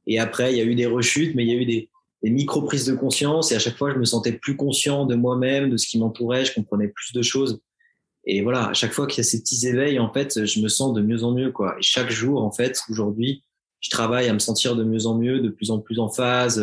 Et 0.07 0.19
après, 0.19 0.53
il 0.53 0.57
y 0.57 0.61
a 0.61 0.63
eu 0.63 0.75
des 0.75 0.85
rechutes, 0.87 1.35
mais 1.35 1.43
il 1.43 1.49
y 1.49 1.53
a 1.53 1.61
eu 1.61 1.65
des, 1.65 1.89
des 2.23 2.29
micro 2.29 2.61
prises 2.63 2.85
de 2.85 2.95
conscience. 2.95 3.51
Et 3.51 3.55
à 3.55 3.59
chaque 3.59 3.77
fois, 3.77 3.93
je 3.93 3.99
me 3.99 4.05
sentais 4.05 4.31
plus 4.31 4.55
conscient 4.55 5.05
de 5.05 5.15
moi-même, 5.15 5.69
de 5.69 5.77
ce 5.77 5.87
qui 5.87 5.99
m'entourait. 5.99 6.45
Je 6.45 6.53
comprenais 6.53 6.87
plus 6.87 7.13
de 7.13 7.21
choses. 7.21 7.61
Et 8.25 8.41
voilà, 8.41 8.69
à 8.69 8.73
chaque 8.73 8.91
fois 8.91 9.07
qu'il 9.07 9.19
y 9.19 9.21
a 9.21 9.29
ces 9.29 9.39
petits 9.39 9.67
éveils, 9.67 9.99
en 9.99 10.11
fait, 10.11 10.45
je 10.45 10.59
me 10.61 10.67
sens 10.67 10.93
de 10.93 11.01
mieux 11.01 11.23
en 11.23 11.33
mieux, 11.33 11.51
quoi. 11.51 11.75
Et 11.77 11.81
chaque 11.81 12.09
jour, 12.09 12.43
en 12.43 12.51
fait, 12.51 12.79
aujourd'hui, 12.89 13.43
je 13.79 13.89
travaille 13.89 14.27
à 14.27 14.33
me 14.33 14.39
sentir 14.39 14.75
de 14.75 14.83
mieux 14.83 15.05
en 15.05 15.17
mieux, 15.17 15.39
de 15.39 15.49
plus 15.49 15.71
en 15.71 15.79
plus 15.79 15.99
en 15.99 16.09
phase, 16.09 16.57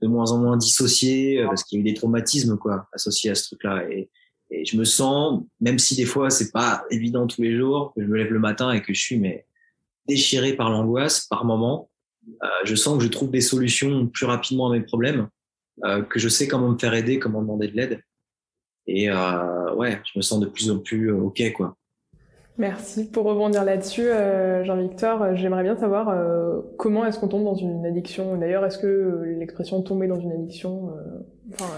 de 0.00 0.06
moins 0.06 0.30
en 0.30 0.38
moins 0.38 0.56
dissocié, 0.56 1.44
parce 1.44 1.64
qu'il 1.64 1.78
y 1.78 1.80
a 1.80 1.82
eu 1.82 1.84
des 1.84 1.94
traumatismes, 1.94 2.56
quoi, 2.56 2.88
associés 2.92 3.30
à 3.30 3.34
ce 3.34 3.48
truc-là. 3.48 3.90
Et, 3.90 4.08
et 4.50 4.64
je 4.64 4.76
me 4.76 4.84
sens, 4.84 5.42
même 5.60 5.78
si 5.78 5.94
des 5.96 6.04
fois 6.04 6.30
c'est 6.30 6.50
pas 6.50 6.84
évident 6.90 7.26
tous 7.26 7.42
les 7.42 7.56
jours, 7.56 7.92
que 7.94 8.02
je 8.02 8.06
me 8.06 8.16
lève 8.16 8.32
le 8.32 8.38
matin 8.38 8.72
et 8.72 8.82
que 8.82 8.92
je 8.92 9.00
suis 9.00 9.18
mais 9.18 9.46
déchiré 10.06 10.54
par 10.54 10.70
l'angoisse 10.70 11.26
par 11.26 11.44
moment, 11.44 11.89
euh, 11.89 11.89
je 12.64 12.74
sens 12.74 12.98
que 12.98 13.04
je 13.04 13.08
trouve 13.08 13.30
des 13.30 13.40
solutions 13.40 14.06
plus 14.06 14.26
rapidement 14.26 14.68
à 14.68 14.72
mes 14.72 14.80
problèmes, 14.80 15.28
euh, 15.84 16.02
que 16.02 16.18
je 16.18 16.28
sais 16.28 16.48
comment 16.48 16.68
me 16.68 16.78
faire 16.78 16.94
aider, 16.94 17.18
comment 17.18 17.40
demander 17.42 17.68
de 17.68 17.76
l'aide. 17.76 18.00
Et 18.86 19.10
euh, 19.10 19.74
ouais, 19.74 20.00
je 20.04 20.18
me 20.18 20.22
sens 20.22 20.40
de 20.40 20.46
plus 20.46 20.70
en 20.70 20.78
plus 20.78 21.10
OK, 21.12 21.42
quoi. 21.56 21.76
Merci. 22.58 23.10
Pour 23.10 23.24
rebondir 23.24 23.64
là-dessus, 23.64 24.08
Jean-Victor, 24.64 25.34
j'aimerais 25.34 25.62
bien 25.62 25.76
savoir 25.76 26.14
comment 26.76 27.06
est-ce 27.06 27.18
qu'on 27.18 27.28
tombe 27.28 27.44
dans 27.44 27.54
une 27.54 27.86
addiction? 27.86 28.36
D'ailleurs, 28.36 28.66
est-ce 28.66 28.76
que 28.76 29.22
l'expression 29.38 29.80
tomber 29.80 30.08
dans 30.08 30.20
une 30.20 30.32
addiction, 30.32 30.90
enfin, 31.54 31.70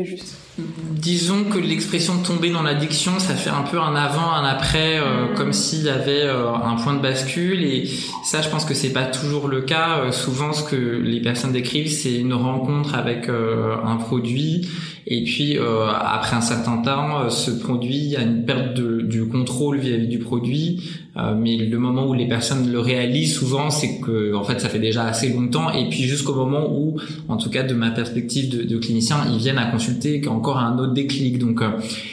juste 0.00 0.38
Disons 0.58 1.44
que 1.44 1.58
l'expression 1.58 2.22
tomber 2.22 2.50
dans 2.50 2.62
l'addiction, 2.62 3.18
ça 3.18 3.34
fait 3.34 3.50
un 3.50 3.62
peu 3.62 3.78
un 3.78 3.94
avant, 3.94 4.32
un 4.32 4.44
après, 4.44 4.98
euh, 4.98 5.32
mm. 5.32 5.34
comme 5.34 5.52
s'il 5.52 5.84
y 5.84 5.88
avait 5.90 6.22
euh, 6.22 6.50
un 6.54 6.76
point 6.76 6.94
de 6.94 7.02
bascule. 7.02 7.62
Et 7.62 7.90
ça, 8.24 8.40
je 8.40 8.48
pense 8.48 8.64
que 8.64 8.72
c'est 8.72 8.92
pas 8.92 9.04
toujours 9.04 9.48
le 9.48 9.60
cas. 9.60 9.98
Euh, 9.98 10.12
souvent, 10.12 10.52
ce 10.54 10.62
que 10.62 10.76
les 10.76 11.20
personnes 11.20 11.52
décrivent, 11.52 11.90
c'est 11.90 12.14
une 12.14 12.32
rencontre 12.32 12.94
avec 12.94 13.28
un 13.28 13.96
produit 13.96 14.68
et 15.06 15.24
puis 15.24 15.58
après 15.58 16.36
un 16.36 16.40
certain 16.40 16.78
temps, 16.78 17.28
ce 17.28 17.50
produit, 17.50 18.16
a 18.16 18.22
une 18.22 18.44
perte 18.44 18.74
de, 18.74 19.02
du 19.02 19.26
contrôle 19.28 19.78
vis-à-vis 19.78 20.08
du 20.08 20.18
produit. 20.18 20.90
Euh, 21.16 21.34
mais 21.36 21.56
le 21.56 21.78
moment 21.78 22.08
où 22.08 22.14
les 22.14 22.26
personnes 22.26 22.72
le 22.72 22.78
réalisent 22.78 23.34
souvent, 23.34 23.68
c'est 23.68 24.00
que 24.00 24.34
en 24.34 24.44
fait 24.44 24.60
ça 24.60 24.68
fait 24.68 24.78
déjà 24.78 25.04
assez 25.04 25.28
longtemps. 25.28 25.70
Et 25.70 25.88
puis 25.90 26.04
jusqu'au 26.04 26.34
moment 26.34 26.72
où, 26.72 26.96
en 27.28 27.36
tout 27.36 27.50
cas 27.50 27.62
de 27.62 27.74
ma 27.74 27.90
perspective 27.90 28.66
de, 28.66 28.78
clinicien, 28.78 29.18
ils 29.30 29.38
viennent 29.38 29.58
à 29.58 29.70
consulter 29.70 30.26
encore 30.26 30.58
un 30.58 30.78
autre 30.78 30.94
déclic. 30.94 31.38
Donc 31.38 31.60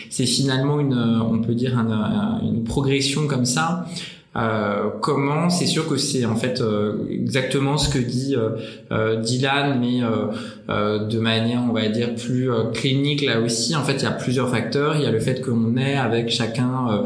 c'est 0.10 0.25
finalement 0.25 0.79
une, 0.79 0.96
on 0.96 1.39
peut 1.39 1.56
dire 1.56 1.77
une 2.44 2.63
progression 2.63 3.27
comme 3.27 3.46
ça. 3.46 3.86
Euh, 4.36 4.89
comment? 5.01 5.50
C'est 5.50 5.65
sûr 5.65 5.88
que 5.88 5.98
c'est 5.98 6.25
en 6.25 6.36
fait 6.36 6.62
euh, 6.62 6.94
exactement 7.10 7.77
ce 7.77 7.89
que 7.89 7.98
dit 7.98 8.36
euh, 8.91 9.15
Dylan, 9.22 9.79
mais 9.79 10.01
de 10.70 11.20
manière, 11.20 11.63
on 11.68 11.74
va 11.74 11.88
dire, 11.89 12.15
plus 12.15 12.50
clinique 12.74 13.25
là 13.25 13.39
aussi. 13.39 13.75
En 13.75 13.84
fait, 13.84 13.94
il 13.94 14.03
y 14.03 14.08
a 14.08 14.12
plusieurs 14.12 14.50
facteurs. 14.50 14.96
Il 14.96 15.03
y 15.03 15.06
a 15.06 15.12
le 15.12 15.20
fait 15.20 15.41
qu'on 15.41 15.77
est 15.77 15.96
avec 15.96 16.29
chacun 16.29 17.06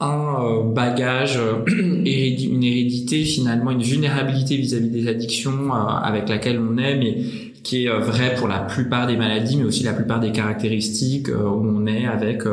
un 0.00 0.64
bagage, 0.74 1.38
une 1.66 2.06
hérédité 2.06 3.24
finalement, 3.24 3.70
une 3.70 3.82
vulnérabilité 3.82 4.56
vis-à-vis 4.56 4.90
des 4.90 5.08
addictions 5.08 5.72
avec 5.72 6.28
laquelle 6.28 6.58
on 6.58 6.76
est, 6.78 6.96
mais 6.96 7.16
qui 7.64 7.86
est 7.86 7.98
vrai 7.98 8.36
pour 8.36 8.46
la 8.46 8.60
plupart 8.60 9.08
des 9.08 9.16
maladies, 9.16 9.56
mais 9.56 9.64
aussi 9.64 9.82
la 9.82 9.94
plupart 9.94 10.20
des 10.20 10.30
caractéristiques 10.30 11.28
où 11.28 11.66
on 11.66 11.86
est 11.86 12.06
avec 12.06 12.44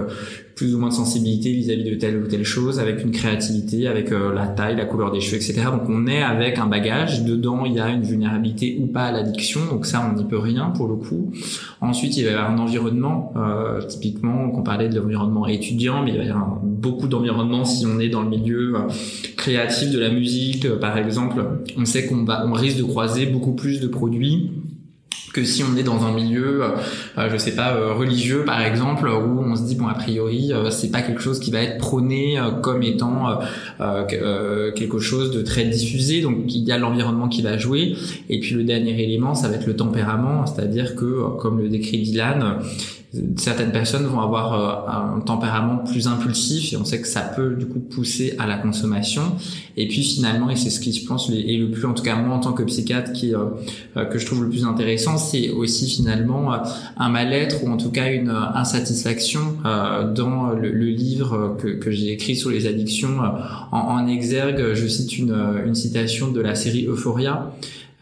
plus 0.62 0.75
ou 0.75 0.77
moins 0.77 0.89
de 0.89 0.94
sensibilité 0.94 1.51
vis-à-vis 1.51 1.84
de 1.84 1.96
telle 1.96 2.18
ou 2.18 2.27
telle 2.27 2.44
chose, 2.44 2.80
avec 2.80 3.03
une 3.03 3.10
créativité, 3.10 3.88
avec 3.88 4.12
euh, 4.12 4.32
la 4.32 4.46
taille, 4.46 4.75
la 4.75 4.86
couleur 4.86 5.12
des 5.12 5.20
cheveux, 5.20 5.38
etc. 5.38 5.63
Donc 5.72 5.89
on 5.89 6.06
est 6.06 6.22
avec 6.22 6.60
un 6.60 6.68
bagage. 6.68 7.24
Dedans, 7.24 7.65
il 7.65 7.74
y 7.74 7.80
a 7.80 7.89
une 7.89 8.03
vulnérabilité 8.03 8.77
ou 8.80 8.86
pas 8.86 9.06
à 9.06 9.12
l'addiction. 9.12 9.62
Donc 9.72 9.88
ça, 9.88 10.08
on 10.08 10.15
n'y 10.15 10.24
peut 10.24 10.38
rien 10.38 10.65
pour 10.70 10.88
le 10.88 10.96
coup. 10.96 11.32
Ensuite, 11.82 12.15
il 12.15 12.25
va 12.25 12.32
y 12.32 12.34
avoir 12.36 12.51
un 12.51 12.60
environnement. 12.60 13.34
Euh, 13.38 13.82
typiquement, 13.82 14.51
on 14.53 14.62
parlait 14.62 14.88
de 14.88 15.00
l'environnement 15.00 15.48
étudiant, 15.48 16.03
mais 16.03 16.12
il 16.12 16.18
va 16.20 16.25
y 16.25 16.30
avoir 16.30 16.60
beaucoup 16.62 17.08
d'environnements 17.08 17.65
si 17.65 17.88
on 17.88 18.00
est 18.00 18.10
dans 18.10 18.22
le 18.22 18.30
milieu 18.30 18.75
euh, 18.75 18.80
créatif 19.38 19.89
de 19.89 20.00
la 20.00 20.12
musique, 20.12 20.70
par 20.75 20.96
exemple. 20.96 21.44
On 21.75 21.86
sait 21.86 22.06
qu'on 22.06 22.24
on 22.27 22.53
risque 22.53 22.77
de 22.77 22.84
croiser 22.84 23.25
beaucoup 23.25 23.53
plus 23.53 23.80
de 23.80 23.88
produits 23.88 24.51
que 25.34 25.44
si 25.44 25.63
on 25.63 25.75
est 25.77 25.84
dans 25.84 26.03
un 26.03 26.12
milieu, 26.12 26.63
euh, 26.63 27.30
je 27.32 27.38
sais 27.38 27.56
pas, 27.56 27.74
euh, 27.74 27.94
religieux 27.94 28.44
par 28.46 28.62
exemple, 28.62 29.08
où 29.08 29.41
on 29.41 29.56
se 29.56 29.63
dit 29.63 29.75
bon 29.75 29.88
a 29.88 29.94
priori 29.94 30.51
euh, 30.53 30.70
c'est 30.70 30.91
pas 30.91 31.01
quelque 31.01 31.22
chose 31.22 31.39
qui 31.39 31.51
va 31.51 31.62
être 31.62 31.77
prôné 31.77 32.38
euh, 32.38 32.51
comme 32.51 32.84
étant 32.84 33.39
quelque 34.08 35.00
chose 35.00 35.32
de 35.32 35.41
très 35.41 35.65
diffusé, 35.65 36.22
donc 36.22 36.36
il 36.48 36.63
y 36.63 36.72
a 36.72 36.77
l'environnement 36.77 37.27
qui 37.27 37.41
va 37.41 37.58
jouer. 37.58 37.96
Et 38.30 38.39
puis 38.39 38.56
le 38.56 38.63
dernier 38.63 39.01
élément, 39.01 39.36
ça 39.36 39.48
va 39.48 39.56
être 39.56 39.65
le 39.65 39.75
tempérament, 39.75 40.46
c'est-à-dire 40.46 40.96
que 40.96 41.38
comme 41.38 41.60
le 41.60 41.70
décrit 41.70 42.00
Dylan, 42.00 42.60
certaines 43.36 43.74
personnes 43.74 44.06
vont 44.06 44.22
avoir 44.22 44.53
euh, 44.53 45.18
un 45.18 45.20
tempérament 45.20 45.80
plus 45.80 46.08
impulsif 46.08 46.72
et 46.72 46.77
on 46.77 46.86
sait 46.86 47.01
que 47.01 47.08
ça 47.08 47.22
peut 47.22 47.56
du 47.56 47.65
coup 47.65 47.80
pousser 47.80 48.36
à 48.39 48.48
la 48.48 48.58
consommation. 48.58 49.22
Et 49.75 49.88
puis 49.89 50.01
finalement 50.01 50.50
et 50.50 50.56
c'est 50.56 50.70
ce 50.70 50.80
qui 50.80 50.94
je 50.94 51.06
pense 51.06 51.30
est 51.30 51.58
le 51.58 51.70
plus 51.72 51.86
en 51.86 51.94
tout 51.94 52.03
cas 52.03 52.15
moi 52.15 52.36
en 52.36 52.39
tant 52.39 52.53
que 52.53 52.63
psychiatre 52.63 53.12
qui 53.12 53.36
euh, 53.36 53.46
euh, 53.98 54.06
que 54.06 54.18
je 54.18 54.25
trouve 54.25 54.44
le 54.44 54.50
plus 54.50 54.65
intéressant 54.65 55.18
c'est 55.18 55.50
aussi 55.50 55.89
finalement 55.89 56.53
un 56.98 57.10
mal-être 57.10 57.63
ou 57.65 57.70
en 57.70 57.77
tout 57.77 57.91
cas 57.91 58.12
une 58.12 58.30
insatisfaction 58.30 59.58
dans 59.63 60.51
le, 60.51 60.70
livre 60.70 61.58
que, 61.62 61.68
que 61.68 61.91
j'ai 61.91 62.12
écrit 62.12 62.36
sur 62.36 62.50
les 62.50 62.65
addictions 62.68 63.20
en, 63.72 63.77
en, 63.77 64.08
exergue. 64.08 64.74
Je 64.74 64.88
cite 64.88 65.18
une, 65.18 65.36
une 65.65 65.75
citation 65.75 66.32
de 66.32 66.41
la 66.41 66.56
série 66.56 66.86
Euphoria 66.88 67.53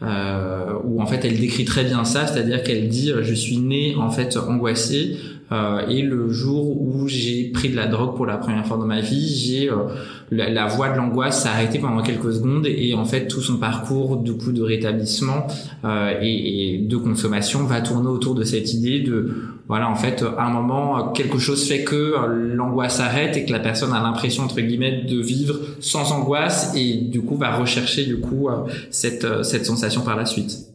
euh, 0.02 0.72
où 0.84 1.02
en 1.02 1.06
fait 1.06 1.24
elle 1.24 1.38
décrit 1.38 1.64
très 1.64 1.84
bien 1.84 2.04
ça, 2.04 2.26
c'est-à-dire 2.26 2.62
qu'elle 2.62 2.88
dit 2.88 3.12
je 3.22 3.34
suis 3.34 3.58
née 3.58 3.94
en 3.96 4.10
fait 4.10 4.36
angoissée 4.36 5.16
euh, 5.52 5.86
et 5.88 6.02
le 6.02 6.30
jour 6.30 6.80
où 6.80 7.08
j'ai 7.08 7.50
pris 7.50 7.68
de 7.70 7.76
la 7.76 7.86
drogue 7.86 8.14
pour 8.14 8.24
la 8.24 8.36
première 8.36 8.64
fois 8.66 8.76
dans 8.76 8.86
ma 8.86 9.00
vie, 9.00 9.26
j'ai 9.26 9.68
euh, 9.68 9.88
la, 10.30 10.48
la, 10.48 10.66
voix 10.66 10.90
de 10.90 10.96
l'angoisse 10.96 11.42
s'est 11.42 11.48
arrêtée 11.48 11.80
pendant 11.80 12.02
quelques 12.02 12.32
secondes 12.34 12.66
et 12.66 12.94
en 12.94 13.04
fait 13.04 13.26
tout 13.26 13.40
son 13.40 13.56
parcours 13.58 14.18
du 14.18 14.34
coup 14.34 14.52
de 14.52 14.62
rétablissement 14.62 15.48
euh, 15.84 16.14
et, 16.22 16.74
et, 16.74 16.78
de 16.78 16.96
consommation 16.96 17.64
va 17.64 17.80
tourner 17.80 18.08
autour 18.08 18.36
de 18.36 18.44
cette 18.44 18.72
idée 18.72 19.00
de 19.00 19.34
voilà 19.66 19.90
en 19.90 19.96
fait 19.96 20.22
à 20.22 20.44
un 20.44 20.50
moment 20.50 21.10
quelque 21.12 21.38
chose 21.38 21.66
fait 21.66 21.82
que 21.82 21.96
euh, 21.96 22.54
l'angoisse 22.54 22.98
s'arrête 22.98 23.36
et 23.36 23.44
que 23.44 23.50
la 23.50 23.60
personne 23.60 23.92
a 23.92 24.00
l'impression 24.00 24.44
entre 24.44 24.60
guillemets 24.60 25.02
de 25.02 25.20
vivre 25.20 25.56
sans 25.80 26.12
angoisse 26.12 26.72
et 26.76 26.94
du 26.94 27.22
coup 27.22 27.36
va 27.36 27.56
rechercher 27.56 28.04
du 28.04 28.20
coup 28.20 28.48
cette 28.90 29.26
cette 29.42 29.66
sensation 29.66 30.02
par 30.02 30.16
la 30.16 30.26
suite. 30.26 30.70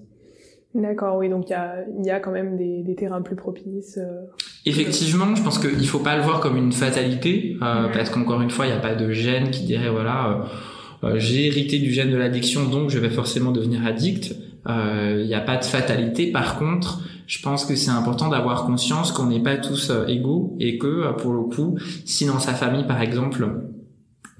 D'accord, 0.76 1.18
oui, 1.18 1.30
donc 1.30 1.48
il 1.48 1.52
y 1.52 1.56
a, 1.56 1.86
y 2.04 2.10
a 2.10 2.20
quand 2.20 2.32
même 2.32 2.58
des, 2.58 2.84
des 2.84 2.96
terrains 2.96 3.22
plus 3.22 3.38
propices. 3.38 3.98
Euh, 3.98 4.26
Effectivement, 4.68 5.36
je 5.36 5.44
pense 5.44 5.60
qu'il 5.60 5.88
faut 5.88 6.00
pas 6.00 6.18
le 6.18 6.24
voir 6.24 6.40
comme 6.40 6.58
une 6.58 6.72
fatalité, 6.72 7.56
euh, 7.62 7.88
parce 7.94 8.10
qu'encore 8.10 8.42
une 8.42 8.50
fois, 8.50 8.66
il 8.66 8.70
n'y 8.70 8.78
a 8.78 8.80
pas 8.80 8.96
de 8.96 9.12
gène 9.12 9.52
qui 9.52 9.64
dirait 9.64 9.90
voilà, 9.90 10.48
euh, 11.04 11.08
euh, 11.08 11.20
j'ai 11.20 11.46
hérité 11.46 11.78
du 11.78 11.94
gène 11.94 12.10
de 12.10 12.18
l'addiction, 12.18 12.66
donc 12.66 12.90
je 12.90 12.98
vais 12.98 13.12
forcément 13.12 13.52
devenir 13.52 13.86
addict. 13.86 14.36
Il 14.68 15.28
n'y 15.28 15.36
a 15.36 15.42
pas 15.42 15.58
de 15.58 15.64
fatalité. 15.64 16.32
Par 16.32 16.58
contre, 16.58 17.04
je 17.28 17.40
pense 17.40 17.66
que 17.66 17.76
c'est 17.76 17.92
important 17.92 18.30
d'avoir 18.30 18.66
conscience 18.66 19.12
qu'on 19.12 19.28
n'est 19.28 19.44
pas 19.44 19.58
tous 19.58 19.92
égaux 20.08 20.56
et 20.60 20.80
que 20.80 21.12
pour 21.20 21.34
le 21.34 21.44
coup, 21.44 21.78
si 22.04 22.26
dans 22.26 22.40
sa 22.40 22.56
famille 22.56 22.88
par 22.88 23.00
exemple 23.00 23.48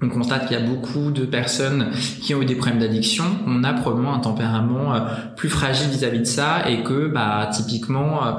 on 0.02 0.08
constate 0.08 0.48
qu'il 0.48 0.58
y 0.58 0.60
a 0.60 0.66
beaucoup 0.66 1.12
de 1.12 1.24
personnes 1.24 1.90
qui 2.20 2.34
ont 2.34 2.42
eu 2.42 2.44
des 2.44 2.56
problèmes 2.56 2.80
d'addiction, 2.80 3.24
on 3.46 3.62
a 3.62 3.72
probablement 3.72 4.14
un 4.14 4.18
tempérament 4.18 4.94
plus 5.36 5.48
fragile 5.48 5.88
vis-à-vis 5.90 6.18
de 6.18 6.24
ça 6.24 6.68
et 6.68 6.82
que 6.82 7.06
bah 7.06 7.48
typiquement 7.52 8.38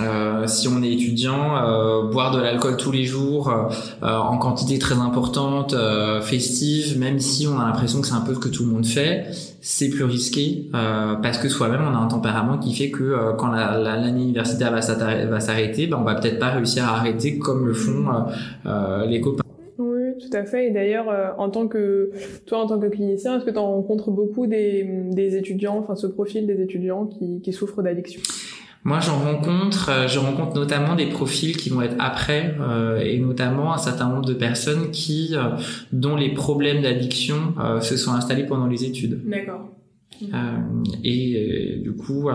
euh, 0.00 0.46
si 0.46 0.68
on 0.68 0.82
est 0.82 0.92
étudiant, 0.92 1.56
euh, 1.56 2.10
boire 2.10 2.34
de 2.34 2.40
l'alcool 2.40 2.76
tous 2.76 2.92
les 2.92 3.04
jours 3.04 3.50
euh, 3.50 4.16
en 4.16 4.38
quantité 4.38 4.78
très 4.78 4.94
importante, 4.94 5.74
festive, 6.22 6.98
même 6.98 7.18
si 7.18 7.46
on 7.46 7.58
a 7.58 7.66
l'impression 7.66 8.00
que 8.00 8.06
c'est 8.06 8.14
un 8.14 8.20
peu 8.20 8.34
ce 8.34 8.38
que 8.38 8.48
tout 8.48 8.64
le 8.64 8.70
monde 8.70 8.86
fait, 8.86 9.26
c'est 9.60 9.88
plus 9.88 10.04
risqué 10.04 10.68
parce 11.22 11.38
que 11.38 11.48
soi-même 11.48 11.80
on 11.82 11.94
a 11.94 11.98
un 11.98 12.06
tempérament 12.06 12.58
qui 12.58 12.74
fait 12.74 12.90
que 12.90 13.34
quand 13.36 13.48
l'année 13.48 13.82
la, 13.84 14.08
universitaire 14.08 14.72
va 14.72 15.40
s'arrêter, 15.40 15.86
ben 15.86 15.98
on 16.00 16.04
va 16.04 16.14
peut-être 16.14 16.38
pas 16.38 16.50
réussir 16.50 16.84
à 16.84 16.96
arrêter 16.96 17.38
comme 17.38 17.66
le 17.66 17.74
font 17.74 18.06
les 19.06 19.20
copains. 19.20 19.42
Oui, 19.78 20.14
tout 20.20 20.36
à 20.36 20.44
fait. 20.44 20.68
Et 20.68 20.70
d'ailleurs, 20.70 21.06
en 21.38 21.50
tant 21.50 21.68
que 21.68 22.10
toi, 22.46 22.58
en 22.58 22.66
tant 22.66 22.78
que 22.78 22.86
clinicien, 22.86 23.36
est-ce 23.36 23.44
que 23.44 23.50
tu 23.50 23.58
rencontres 23.58 24.10
beaucoup 24.10 24.46
des, 24.46 24.84
des 25.10 25.36
étudiants, 25.36 25.78
enfin 25.78 25.96
ce 25.96 26.06
profil 26.06 26.46
des 26.46 26.60
étudiants 26.62 27.06
qui, 27.06 27.40
qui 27.40 27.52
souffrent 27.52 27.82
d'addiction? 27.82 28.20
Moi, 28.84 29.00
j'en 29.00 29.18
rencontre, 29.18 29.90
euh, 29.90 30.08
je 30.08 30.18
rencontre 30.18 30.54
notamment 30.54 30.94
des 30.94 31.06
profils 31.06 31.56
qui 31.56 31.68
vont 31.68 31.82
être 31.82 31.96
après, 31.98 32.54
euh, 32.60 33.00
et 33.00 33.18
notamment 33.18 33.74
un 33.74 33.78
certain 33.78 34.08
nombre 34.08 34.24
de 34.24 34.34
personnes 34.34 34.90
qui, 34.92 35.30
euh, 35.32 35.50
dont 35.92 36.16
les 36.16 36.30
problèmes 36.30 36.82
d'addiction 36.82 37.54
se 37.80 37.96
sont 37.96 38.12
installés 38.12 38.44
pendant 38.44 38.66
les 38.66 38.84
études. 38.84 39.20
D'accord. 39.28 39.68
et 41.04 41.80
du 41.82 41.92
coup, 41.92 42.28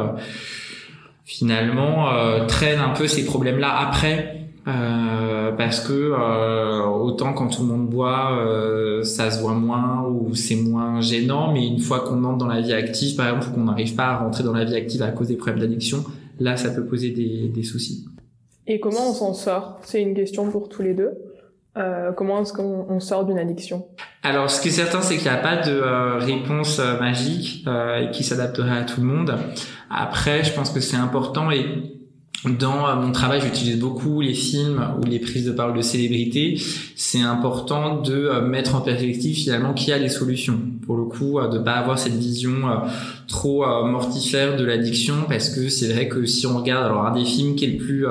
finalement, 1.26 2.10
traînent 2.48 2.80
un 2.80 2.90
peu 2.90 3.08
ces 3.08 3.26
problèmes-là 3.26 3.76
après. 3.88 4.43
Parce 4.66 5.82
que 5.82 6.14
autant 6.88 7.34
quand 7.34 7.48
tout 7.48 7.64
le 7.64 7.68
monde 7.68 7.88
boit, 7.90 8.40
ça 9.04 9.30
se 9.30 9.42
voit 9.42 9.54
moins 9.54 10.08
ou 10.08 10.34
c'est 10.36 10.56
moins 10.56 11.02
gênant, 11.02 11.52
mais 11.52 11.68
une 11.68 11.80
fois 11.80 12.02
qu'on 12.02 12.24
entre 12.24 12.38
dans 12.38 12.48
la 12.48 12.62
vie 12.62 12.74
active, 12.74 13.16
par 13.16 13.28
exemple, 13.28 13.54
qu'on 13.54 13.66
n'arrive 13.66 13.96
pas 13.96 14.06
à 14.06 14.18
rentrer 14.18 14.44
dans 14.44 14.54
la 14.54 14.64
vie 14.64 14.76
active 14.76 15.02
à 15.02 15.12
cause 15.12 15.28
des 15.28 15.36
problèmes 15.36 15.60
d'addiction, 15.60 16.04
là, 16.40 16.56
ça 16.58 16.70
peut 16.70 16.86
poser 16.86 17.12
des, 17.12 17.50
des 17.50 17.64
soucis. 17.64 18.06
Et 18.66 18.80
comment 18.80 19.10
on 19.10 19.14
s'en 19.14 19.34
sort? 19.34 19.80
C'est 19.84 20.02
une 20.02 20.14
question 20.14 20.50
pour 20.50 20.70
tous 20.70 20.82
les 20.82 20.94
deux. 20.94 21.12
Euh, 21.76 22.12
comment 22.12 22.42
est-ce 22.42 22.54
qu'on 22.54 23.00
sort 23.00 23.26
d'une 23.26 23.40
addiction? 23.40 23.88
Alors, 24.22 24.50
ce 24.50 24.62
qui 24.62 24.68
est 24.68 24.72
certain, 24.72 25.02
c'est 25.02 25.18
qu'il 25.18 25.30
n'y 25.30 25.38
a 25.38 25.42
pas 25.42 25.58
de 25.58 25.72
euh, 25.72 26.18
réponse 26.20 26.80
euh, 26.80 27.00
magique 27.00 27.66
euh, 27.68 28.08
qui 28.08 28.24
s'adapterait 28.24 28.78
à 28.78 28.84
tout 28.84 29.02
le 29.02 29.08
monde. 29.08 29.36
Après, 29.90 30.44
je 30.44 30.54
pense 30.54 30.70
que 30.70 30.80
c'est 30.80 30.98
important 30.98 31.50
et 31.52 31.93
dans 32.46 32.96
mon 32.98 33.12
travail, 33.12 33.42
j'utilise 33.42 33.80
beaucoup 33.80 34.22
les 34.22 34.34
films 34.34 34.86
ou 35.00 35.06
les 35.06 35.20
prises 35.20 35.46
de 35.46 35.52
parole 35.52 35.78
de 35.78 35.82
célébrités. 35.82 36.60
C'est 36.96 37.22
important 37.22 38.02
de 38.02 38.14
euh, 38.14 38.42
mettre 38.42 38.76
en 38.76 38.82
perspective 38.82 39.36
finalement 39.36 39.74
qui 39.74 39.92
a 39.92 39.98
les 39.98 40.10
solutions. 40.10 40.60
Pour 40.86 40.98
le 40.98 41.04
coup, 41.04 41.40
euh, 41.40 41.48
de 41.48 41.60
pas 41.60 41.74
avoir 41.74 41.98
cette 41.98 42.16
vision 42.16 42.54
trop 43.28 43.66
mortifère 43.86 44.58
de 44.58 44.64
l'addiction, 44.64 45.16
parce 45.28 45.50
que 45.50 45.70
c'est 45.70 45.92
vrai 45.92 46.08
que 46.08 46.26
si 46.26 46.46
on 46.46 46.58
regarde, 46.58 46.86
alors 46.86 47.06
un 47.06 47.14
des 47.14 47.26
films 47.26 47.56
qui 47.56 47.66
est 47.66 47.70
le 47.70 47.78
plus 47.78 48.06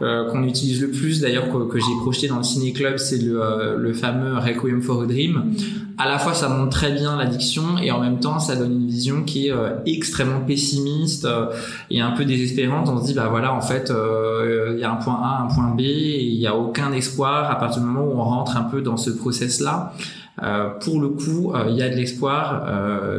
qu'on 0.00 0.42
utilise 0.42 0.80
le 0.80 0.90
plus, 0.90 1.20
d'ailleurs 1.20 1.48
que, 1.50 1.78
j'ai 1.78 1.94
projeté 2.00 2.28
dans 2.28 2.38
le 2.38 2.42
ciné 2.42 2.72
club, 2.72 2.98
c'est 2.98 3.18
le, 3.18 3.76
le 3.78 3.92
fameux 3.92 4.36
Requiem 4.38 4.82
for 4.82 5.02
a 5.02 5.06
Dream 5.06 5.54
à 5.98 6.08
la 6.08 6.18
fois 6.18 6.34
ça 6.34 6.48
montre 6.48 6.70
très 6.70 6.92
bien 6.92 7.16
l'addiction 7.16 7.78
et 7.78 7.90
en 7.90 8.00
même 8.00 8.18
temps 8.18 8.38
ça 8.38 8.56
donne 8.56 8.72
une 8.72 8.86
vision 8.86 9.22
qui 9.22 9.48
est 9.48 9.52
euh, 9.52 9.76
extrêmement 9.86 10.40
pessimiste 10.40 11.24
euh, 11.24 11.46
et 11.90 12.00
un 12.00 12.10
peu 12.12 12.24
désespérante. 12.24 12.88
On 12.88 13.00
se 13.00 13.06
dit 13.06 13.14
bah 13.14 13.28
voilà 13.30 13.54
en 13.54 13.60
fait 13.60 13.90
euh, 13.90 14.72
il 14.74 14.80
y 14.80 14.84
a 14.84 14.90
un 14.90 14.96
point 14.96 15.20
A, 15.22 15.42
un 15.42 15.54
point 15.54 15.68
B 15.74 15.80
et 15.80 16.24
il 16.24 16.38
n'y 16.38 16.46
a 16.46 16.56
aucun 16.56 16.92
espoir 16.92 17.50
à 17.50 17.58
partir 17.58 17.80
du 17.82 17.88
moment 17.88 18.04
où 18.04 18.18
on 18.18 18.24
rentre 18.24 18.56
un 18.56 18.64
peu 18.64 18.80
dans 18.80 18.96
ce 18.96 19.10
process 19.10 19.60
là. 19.60 19.92
Pour 20.80 21.00
le 21.00 21.08
coup, 21.10 21.52
il 21.68 21.76
y 21.76 21.82
a 21.82 21.88
de 21.88 21.94
l'espoir, 21.94 22.66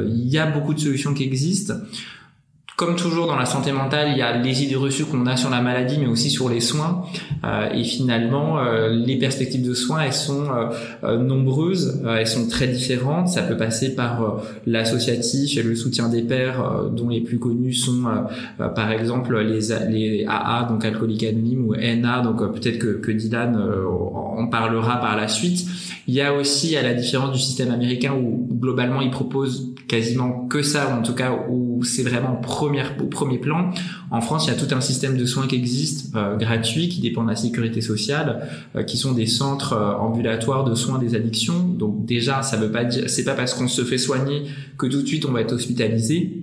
il 0.05 0.27
y 0.27 0.37
a 0.37 0.45
beaucoup 0.45 0.73
de 0.73 0.79
solutions 0.79 1.13
qui 1.13 1.23
existent. 1.23 1.73
Comme 2.75 2.97
toujours 2.97 3.27
dans 3.27 3.37
la 3.37 3.45
santé 3.45 3.71
mentale, 3.71 4.09
il 4.11 4.17
y 4.17 4.21
a 4.21 4.37
les 4.37 4.63
idées 4.63 4.75
reçues 4.75 5.05
qu'on 5.05 5.25
a 5.27 5.37
sur 5.37 5.49
la 5.49 5.61
maladie, 5.61 5.97
mais 5.97 6.07
aussi 6.07 6.29
sur 6.29 6.49
les 6.49 6.59
soins. 6.59 7.05
Euh, 7.45 7.69
et 7.73 7.85
finalement, 7.85 8.59
euh, 8.59 8.89
les 8.89 9.17
perspectives 9.17 9.65
de 9.65 9.73
soins, 9.73 10.01
elles 10.01 10.11
sont 10.11 10.49
euh, 11.03 11.17
nombreuses, 11.17 12.01
elles 12.05 12.27
sont 12.27 12.49
très 12.49 12.67
différentes. 12.67 13.29
Ça 13.29 13.43
peut 13.43 13.55
passer 13.55 13.95
par 13.95 14.41
l'associatif 14.67 15.57
et 15.57 15.63
le 15.63 15.73
soutien 15.73 16.09
des 16.09 16.21
pairs, 16.21 16.89
dont 16.91 17.07
les 17.07 17.21
plus 17.21 17.39
connus 17.39 17.75
sont, 17.75 18.03
par 18.57 18.91
exemple, 18.91 19.39
les, 19.39 19.61
les 19.89 20.25
AA, 20.27 20.67
donc 20.69 20.83
alcooliques 20.83 21.23
anonymes, 21.23 21.69
ou 21.69 21.75
NA, 21.75 22.21
donc 22.23 22.39
peut-être 22.55 22.79
que, 22.79 22.97
que 22.97 23.11
Dylan 23.11 23.57
en 24.37 24.47
parlera 24.47 24.99
par 24.99 25.15
la 25.15 25.27
suite. 25.27 25.65
Il 26.07 26.13
y 26.13 26.21
a 26.21 26.33
aussi, 26.33 26.75
à 26.75 26.83
la 26.83 26.93
différence 26.93 27.31
du 27.31 27.39
système 27.39 27.71
américain, 27.71 28.13
où 28.13 28.47
globalement, 28.51 29.01
il 29.01 29.09
propose 29.09 29.73
quasiment 29.87 30.47
que 30.47 30.61
ça, 30.61 30.89
ou 30.89 30.99
en 30.99 31.01
tout 31.01 31.13
cas 31.13 31.31
où 31.49 31.83
c'est 31.83 32.03
vraiment 32.03 32.35
première, 32.35 32.93
au 33.01 33.05
premier 33.05 33.37
plan. 33.37 33.71
En 34.11 34.21
France, 34.21 34.45
il 34.45 34.53
y 34.53 34.53
a 34.53 34.57
tout 34.57 34.73
un 34.73 34.81
système 34.81 35.17
de 35.17 35.25
soins 35.25 35.47
qui 35.47 35.55
existe, 35.55 36.15
euh, 36.15 36.37
gratuit, 36.37 36.89
qui 36.89 37.01
dépend 37.01 37.23
de 37.23 37.29
la 37.29 37.35
sécurité 37.35 37.81
sociale, 37.81 38.47
euh, 38.75 38.83
qui 38.83 38.97
sont 38.97 39.13
des 39.13 39.25
centres 39.25 39.73
euh, 39.73 39.93
ambulatoires 39.95 40.63
de 40.63 40.75
soins 40.75 40.99
des 40.99 41.15
addictions. 41.15 41.59
Donc 41.59 42.05
déjà, 42.05 42.41
ça 42.41 42.57
veut 42.57 42.71
pas 42.71 42.83
dire, 42.83 43.09
c'est 43.09 43.25
pas 43.25 43.33
parce 43.33 43.53
qu'on 43.53 43.67
se 43.67 43.83
fait 43.83 43.97
soigner 43.97 44.43
que 44.77 44.87
tout 44.87 45.01
de 45.01 45.07
suite 45.07 45.25
on 45.25 45.31
va 45.31 45.41
être 45.41 45.53
hospitalisé. 45.53 46.41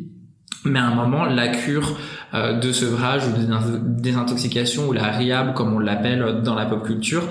Mais 0.64 0.78
à 0.78 0.87
un 0.87 0.94
moment, 0.94 1.24
la 1.24 1.48
cure 1.48 1.98
de 2.33 2.72
sevrage 2.72 3.24
ou 3.26 3.33
de 3.33 4.00
désintoxication 4.00 4.88
ou 4.88 4.92
la 4.92 5.11
RIAB, 5.11 5.55
comme 5.55 5.74
on 5.74 5.81
l'appelle 5.81 6.40
dans 6.44 6.55
la 6.55 6.66
pop 6.66 6.87
culture, 6.87 7.24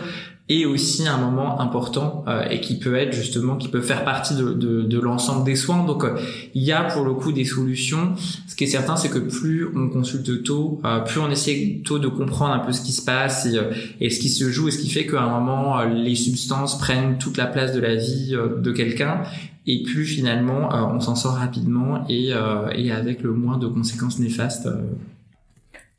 et 0.54 0.66
aussi 0.66 1.08
un 1.08 1.18
moment 1.18 1.62
important 1.62 2.26
euh, 2.28 2.44
et 2.50 2.60
qui 2.60 2.78
peut 2.78 2.96
être 2.96 3.14
justement 3.14 3.56
qui 3.56 3.70
peut 3.70 3.80
faire 3.80 4.04
partie 4.04 4.36
de, 4.36 4.52
de, 4.52 4.82
de 4.82 5.00
l'ensemble 5.00 5.46
des 5.46 5.56
soins. 5.56 5.86
Donc 5.86 6.04
euh, 6.04 6.20
il 6.54 6.62
y 6.62 6.74
a 6.74 6.84
pour 6.84 7.06
le 7.06 7.14
coup 7.14 7.32
des 7.32 7.46
solutions. 7.46 8.16
Ce 8.48 8.56
qui 8.58 8.66
est 8.66 8.68
certain 8.68 8.98
c'est 8.98 9.08
que 9.10 9.20
plus 9.20 9.66
on 9.74 9.88
consulte 9.88 10.44
tôt 10.44 10.82
euh, 10.84 11.00
plus 11.00 11.22
on 11.22 11.32
essaie 11.32 11.82
tôt 11.86 12.00
de 12.00 12.10
comprendre 12.10 12.54
un 12.54 12.60
peu 12.60 12.74
ce 12.74 12.82
qui 12.82 12.92
se 12.92 13.02
passe 13.02 13.46
et, 13.46 13.62
et 14.02 14.10
ce 14.10 14.20
qui 14.20 14.28
se 14.28 14.52
joue 14.52 14.68
et 14.68 14.72
ce 14.72 14.80
qui 14.80 14.90
fait 14.90 15.08
qu'à 15.08 15.22
un 15.22 15.40
moment 15.40 15.84
les 15.84 16.16
substances 16.16 16.78
prennent 16.78 17.18
toute 17.18 17.38
la 17.38 17.46
place 17.46 17.72
de 17.74 17.80
la 17.80 17.96
vie 17.96 18.36
de 18.36 18.72
quelqu'un. 18.72 19.22
Et 19.68 19.84
plus 19.84 20.06
finalement 20.06 20.70
on 20.94 21.00
s'en 21.00 21.16
sort 21.16 21.36
rapidement 21.36 22.04
et, 22.10 22.32
et 22.76 22.92
avec 22.92 23.22
le 23.24 23.32
moins 23.32 23.58
de 23.58 23.68
conséquences 23.68 24.20
néfastes 24.20 24.68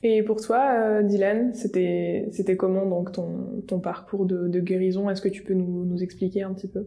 et 0.02 0.22
pour 0.22 0.40
toi, 0.40 0.72
euh, 0.74 1.02
Dylan, 1.02 1.54
c'était 1.54 2.28
c'était 2.32 2.56
comment 2.56 2.86
donc 2.86 3.12
ton, 3.12 3.62
ton 3.68 3.78
parcours 3.78 4.26
de, 4.26 4.60
guérison? 4.60 5.08
Est-ce 5.08 5.22
que 5.22 5.28
tu 5.28 5.44
peux 5.44 5.54
nous, 5.54 5.84
nous 5.84 6.02
expliquer 6.02 6.42
un 6.42 6.52
petit 6.54 6.68
peu? 6.68 6.86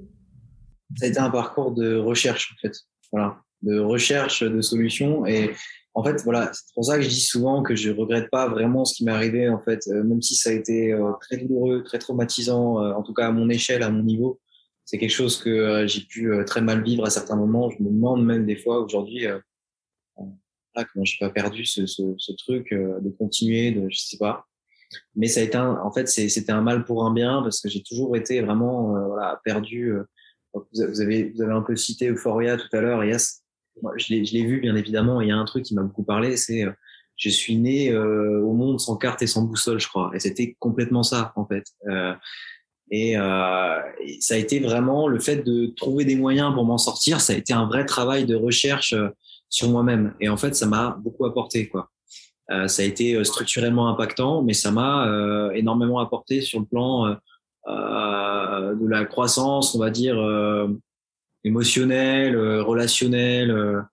Ça 0.97 1.06
a 1.06 1.10
été 1.10 1.19
un 1.19 1.30
parcours 1.30 1.71
de 1.71 1.95
recherche 1.95 2.54
en 2.54 2.67
fait, 2.67 2.75
voilà, 3.12 3.38
de 3.62 3.80
recherche 3.80 4.43
de 4.43 4.62
solutions. 4.62 5.25
Et 5.25 5.51
en 5.93 6.04
fait 6.04 6.21
voilà, 6.23 6.51
c'est 6.54 6.73
pour 6.73 6.84
ça 6.84 6.97
que 6.97 7.04
je 7.04 7.10
dis 7.10 7.21
souvent 7.21 7.63
que 7.63 7.75
je 7.75 7.89
regrette 7.89 8.30
pas 8.30 8.49
vraiment 8.49 8.84
ce 8.84 8.95
qui 8.95 9.06
m'est 9.06 9.13
arrivé 9.13 9.47
en 9.47 9.60
fait, 9.60 9.80
euh, 9.88 10.04
même 10.04 10.21
si 10.21 10.36
ça 10.36 10.49
a 10.49 10.54
été 10.54 10.91
euh, 10.91 11.12
très 11.21 11.38
douloureux, 11.38 11.84
très 11.84 11.99
traumatisant, 11.99 12.86
en 12.93 13.01
tout 13.01 13.13
cas 13.13 13.28
à 13.28 13.32
mon 13.32 13.49
échelle, 13.49 13.84
à 13.84 13.89
mon 13.89 14.04
niveau. 14.04 14.41
C'est 14.84 14.97
quelque 14.97 15.10
chose 15.10 15.41
que 15.41 15.88
j'ai 15.88 16.01
pu 16.01 16.30
très 16.45 16.62
mal 16.62 16.84
vivre 16.84 17.06
à 17.06 17.10
certains 17.10 17.36
moments. 17.36 17.71
Je 17.71 17.82
me 17.82 17.89
demande 17.89 18.23
même 18.23 18.45
des 18.45 18.56
fois 18.56 18.82
aujourd'hui 18.82 19.25
ah, 20.75 20.85
comment 20.85 21.05
j'ai 21.05 21.17
pas 21.19 21.29
perdu 21.29 21.65
ce, 21.65 22.31
truc 22.33 22.71
euh, 22.71 22.99
de 22.99 23.09
continuer, 23.09 23.71
de 23.71 23.88
je 23.89 23.97
sais 23.97 24.17
pas. 24.17 24.45
Mais 25.15 25.27
ça 25.27 25.39
a 25.39 25.43
été 25.43 25.57
un, 25.57 25.77
en 25.77 25.91
fait 25.91 26.07
c'était 26.07 26.51
un 26.51 26.61
mal 26.61 26.85
pour 26.85 27.05
un 27.05 27.13
bien 27.13 27.41
parce 27.41 27.61
que 27.61 27.69
j'ai 27.69 27.81
toujours 27.81 28.15
été 28.15 28.41
vraiment 28.41 28.95
euh, 28.95 29.07
voilà, 29.07 29.39
perdu. 29.43 29.93
Euh, 29.93 30.03
vous 30.53 31.01
avez 31.01 31.31
vous 31.31 31.41
avez 31.41 31.53
un 31.53 31.61
peu 31.61 31.75
cité 31.75 32.09
Euphoria 32.09 32.57
tout 32.57 32.69
à 32.73 32.81
l'heure. 32.81 33.03
Yes, 33.03 33.43
je 33.97 34.13
l'ai 34.13 34.25
je 34.25 34.38
vu 34.38 34.61
bien 34.61 34.75
évidemment. 34.75 35.21
Il 35.21 35.27
y 35.27 35.31
a 35.31 35.38
un 35.38 35.45
truc 35.45 35.63
qui 35.63 35.75
m'a 35.75 35.83
beaucoup 35.83 36.03
parlé, 36.03 36.38
c'est 36.38 36.65
je 37.17 37.29
suis 37.29 37.57
né 37.57 37.95
au 37.95 38.53
monde 38.53 38.79
sans 38.79 38.95
carte 38.95 39.21
et 39.21 39.27
sans 39.27 39.43
boussole, 39.43 39.79
je 39.79 39.88
crois. 39.88 40.11
Et 40.13 40.19
c'était 40.19 40.55
complètement 40.59 41.03
ça 41.03 41.33
en 41.35 41.45
fait. 41.45 41.65
Euh, 41.89 42.13
et, 42.91 44.19
ça 44.19 44.35
a 44.35 44.38
été 44.38 44.59
vraiment 44.59 45.07
le 45.07 45.19
fait 45.19 45.38
de 45.38 45.67
trouver 45.67 46.05
des 46.05 46.15
moyens 46.15 46.53
pour 46.53 46.65
m'en 46.65 46.77
sortir. 46.77 47.21
Ça 47.21 47.33
a 47.33 47.35
été 47.35 47.53
un 47.53 47.65
vrai 47.65 47.85
travail 47.85 48.25
de 48.25 48.35
recherche 48.35 48.95
sur 49.49 49.69
moi-même. 49.69 50.13
Et 50.19 50.29
en 50.29 50.38
fait, 50.38 50.55
ça 50.55 50.65
m'a 50.65 50.97
beaucoup 51.01 51.25
apporté, 51.25 51.67
quoi. 51.67 51.89
Euh, 52.51 52.67
ça 52.67 52.84
a 52.84 52.86
été 52.86 53.15
euh, 53.15 53.23
structurellement 53.23 53.89
impactant, 53.89 54.43
mais 54.43 54.53
ça 54.53 54.71
m'a 54.71 55.08
euh, 55.08 55.51
énormément 55.51 55.99
apporté 55.99 56.41
sur 56.41 56.60
le 56.60 56.65
plan 56.65 57.08
euh, 57.08 57.15
euh 57.67 58.75
de 58.75 58.88
la 58.88 59.05
croissance, 59.05 59.73
on 59.73 59.79
va 59.79 59.89
dire 59.89 60.17
émotionnelle, 61.43 62.38
relationnelle. 62.62 63.86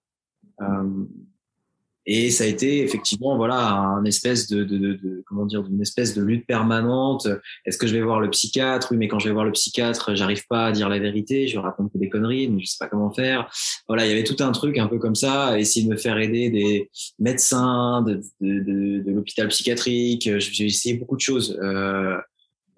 Et 2.04 2.30
ça 2.30 2.44
a 2.44 2.46
été 2.46 2.82
effectivement 2.82 3.36
voilà 3.36 3.70
un 3.70 4.04
espèce 4.04 4.48
de, 4.48 4.64
de, 4.64 4.76
de, 4.76 4.94
de 4.94 5.22
comment 5.26 5.46
dire 5.46 5.62
d'une 5.62 5.80
espèce 5.80 6.14
de 6.14 6.22
lutte 6.22 6.46
permanente. 6.46 7.28
Est-ce 7.64 7.78
que 7.78 7.86
je 7.86 7.94
vais 7.94 8.02
voir 8.02 8.20
le 8.20 8.28
psychiatre? 8.30 8.88
Oui, 8.90 8.96
mais 8.96 9.08
quand 9.08 9.20
je 9.20 9.28
vais 9.28 9.34
voir 9.34 9.44
le 9.44 9.52
psychiatre, 9.52 10.14
j'arrive 10.14 10.46
pas 10.48 10.66
à 10.66 10.72
dire 10.72 10.88
la 10.88 10.98
vérité. 10.98 11.46
Je 11.46 11.58
raconte 11.58 11.90
des 11.94 12.08
conneries, 12.08 12.48
mais 12.48 12.60
je 12.60 12.66
sais 12.66 12.76
pas 12.80 12.88
comment 12.88 13.12
faire. 13.12 13.50
Voilà, 13.86 14.04
il 14.04 14.08
y 14.08 14.12
avait 14.12 14.24
tout 14.24 14.42
un 14.42 14.50
truc 14.52 14.78
un 14.78 14.88
peu 14.88 14.98
comme 14.98 15.14
ça. 15.14 15.58
Essayer 15.58 15.86
de 15.86 15.90
me 15.90 15.96
faire 15.96 16.18
aider 16.18 16.50
des 16.50 16.90
médecins 17.18 18.02
de, 18.02 18.20
de, 18.40 19.10
l'hôpital 19.10 19.48
psychiatrique. 19.48 20.28
J'ai 20.38 20.66
essayé 20.66 20.96
beaucoup 20.96 21.16
de 21.16 21.20
choses. 21.20 21.58
Euh, 21.62 22.16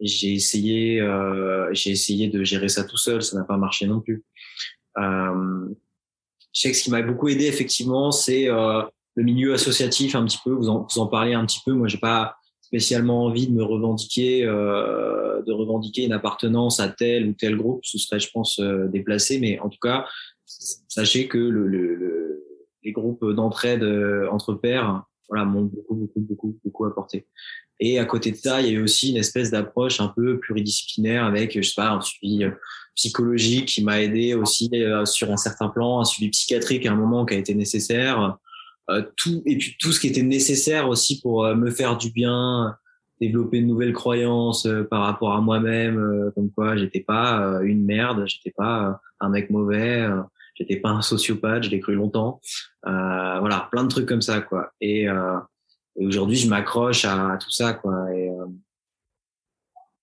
j'ai 0.01 0.35
essayé, 0.35 1.01
euh, 1.01 1.73
j'ai 1.73 1.91
essayé 1.91 2.29
de 2.29 2.45
gérer 2.45 2.69
ça 2.69 2.85
tout 2.85 2.97
seul. 2.97 3.23
Ça 3.23 3.37
n'a 3.39 3.45
pas 3.45 3.57
marché 3.57 3.87
non 3.87 4.01
plus. 4.01 4.23
Euh, 4.99 5.67
je 6.53 6.61
sais 6.61 6.71
que 6.71 6.77
ce 6.77 6.85
qui 6.85 6.91
m'a 6.91 7.03
beaucoup 7.03 7.29
aidé 7.29 7.47
effectivement, 7.47 8.13
c'est 8.13 8.49
euh, 8.49 8.83
le 9.15 9.23
milieu 9.23 9.55
associatif 9.55 10.15
un 10.15 10.25
petit 10.25 10.39
peu. 10.45 10.53
Vous 10.53 10.69
en, 10.69 10.87
vous 10.91 11.01
en 11.01 11.07
parlez 11.07 11.35
un 11.35 11.45
petit 11.47 11.61
peu. 11.65 11.73
Moi, 11.73 11.89
j'ai 11.89 11.99
pas 11.99 12.37
spécialement 12.61 13.25
envie 13.25 13.47
de 13.47 13.53
me 13.53 13.63
revendiquer, 13.63 14.45
euh, 14.45 15.43
de 15.43 15.53
revendiquer 15.53 16.05
une 16.05 16.13
appartenance 16.13 16.81
à 16.81 16.89
tel 16.89 17.29
ou 17.29 17.33
tel 17.33 17.57
groupe. 17.57 17.85
Ce 17.85 17.99
serait, 17.99 18.19
je 18.19 18.31
pense, 18.33 18.59
euh, 18.59 18.89
déplacé. 18.89 19.39
Mais 19.39 19.59
en 19.61 19.69
tout 19.69 19.79
cas, 19.81 20.07
sachez 20.45 21.29
que 21.29 21.39
le, 21.39 21.67
le, 21.69 22.45
les 22.83 22.93
groupes 22.93 23.25
d'entraide 23.33 23.83
euh, 23.83 24.29
entre 24.31 24.55
pairs, 24.55 25.05
voilà, 25.29 25.45
m'ont 25.45 25.63
beaucoup, 25.63 25.95
beaucoup, 25.95 26.21
beaucoup, 26.21 26.59
beaucoup 26.65 26.85
apporté. 26.85 27.27
Et 27.81 27.99
à 27.99 28.05
côté 28.05 28.31
de 28.31 28.37
ça, 28.37 28.61
il 28.61 28.67
y 28.67 28.71
a 28.71 28.73
eu 28.73 28.83
aussi 28.83 29.11
une 29.11 29.17
espèce 29.17 29.51
d'approche 29.51 30.01
un 30.01 30.09
peu 30.09 30.39
pluridisciplinaire 30.39 31.25
avec, 31.25 31.61
je 31.61 31.67
sais 31.67 31.75
pas, 31.75 31.91
un 31.91 32.01
suivi 32.01 32.45
psychologique 32.95 33.67
qui 33.67 33.83
m'a 33.83 34.01
aidé 34.01 34.35
aussi 34.35 34.71
sur 35.05 35.33
un 35.33 35.37
certain 35.37 35.69
plan, 35.69 36.01
un 36.01 36.05
suivi 36.05 36.31
psychiatrique 36.31 36.87
à 36.87 36.93
un 36.93 36.95
moment 36.95 37.27
qui 37.27 37.35
a 37.35 37.39
été 37.39 37.55
nécessaire, 37.55 38.21
euh, 38.23 38.31
tout 39.17 39.43
et 39.47 39.57
puis 39.57 39.77
tout 39.79 39.93
ce 39.93 40.01
qui 40.01 40.09
était 40.09 40.23
nécessaire 40.23 40.89
aussi 40.89 41.21
pour 41.21 41.45
euh, 41.45 41.55
me 41.55 41.71
faire 41.71 41.97
du 41.97 42.11
bien, 42.11 42.77
développer 43.21 43.61
de 43.61 43.67
nouvelles 43.67 43.93
croyances 43.93 44.67
euh, 44.67 44.85
par 44.85 45.03
rapport 45.03 45.33
à 45.33 45.41
moi-même, 45.41 46.33
comme 46.35 46.51
quoi 46.51 46.77
j'étais 46.77 47.01
pas 47.01 47.61
une 47.63 47.85
merde, 47.85 48.25
j'étais 48.27 48.53
pas 48.57 49.01
un 49.21 49.29
mec 49.29 49.51
mauvais, 49.51 50.07
j'étais 50.55 50.77
pas 50.77 50.91
un 50.91 51.03
sociopathe, 51.03 51.65
je 51.65 51.71
l'ai 51.71 51.81
cru 51.81 51.95
longtemps. 51.95 52.41
voilà, 52.83 53.69
plein 53.71 53.85
de 53.85 53.89
trucs 53.89 54.09
comme 54.09 54.23
ça 54.23 54.41
quoi. 54.41 54.73
Et, 54.81 55.05
et 55.97 56.07
aujourd'hui, 56.07 56.37
je 56.37 56.49
m'accroche 56.49 57.05
à, 57.05 57.39
tout 57.41 57.51
ça 57.51 57.73
quoi. 57.73 58.13
Et 58.15 58.31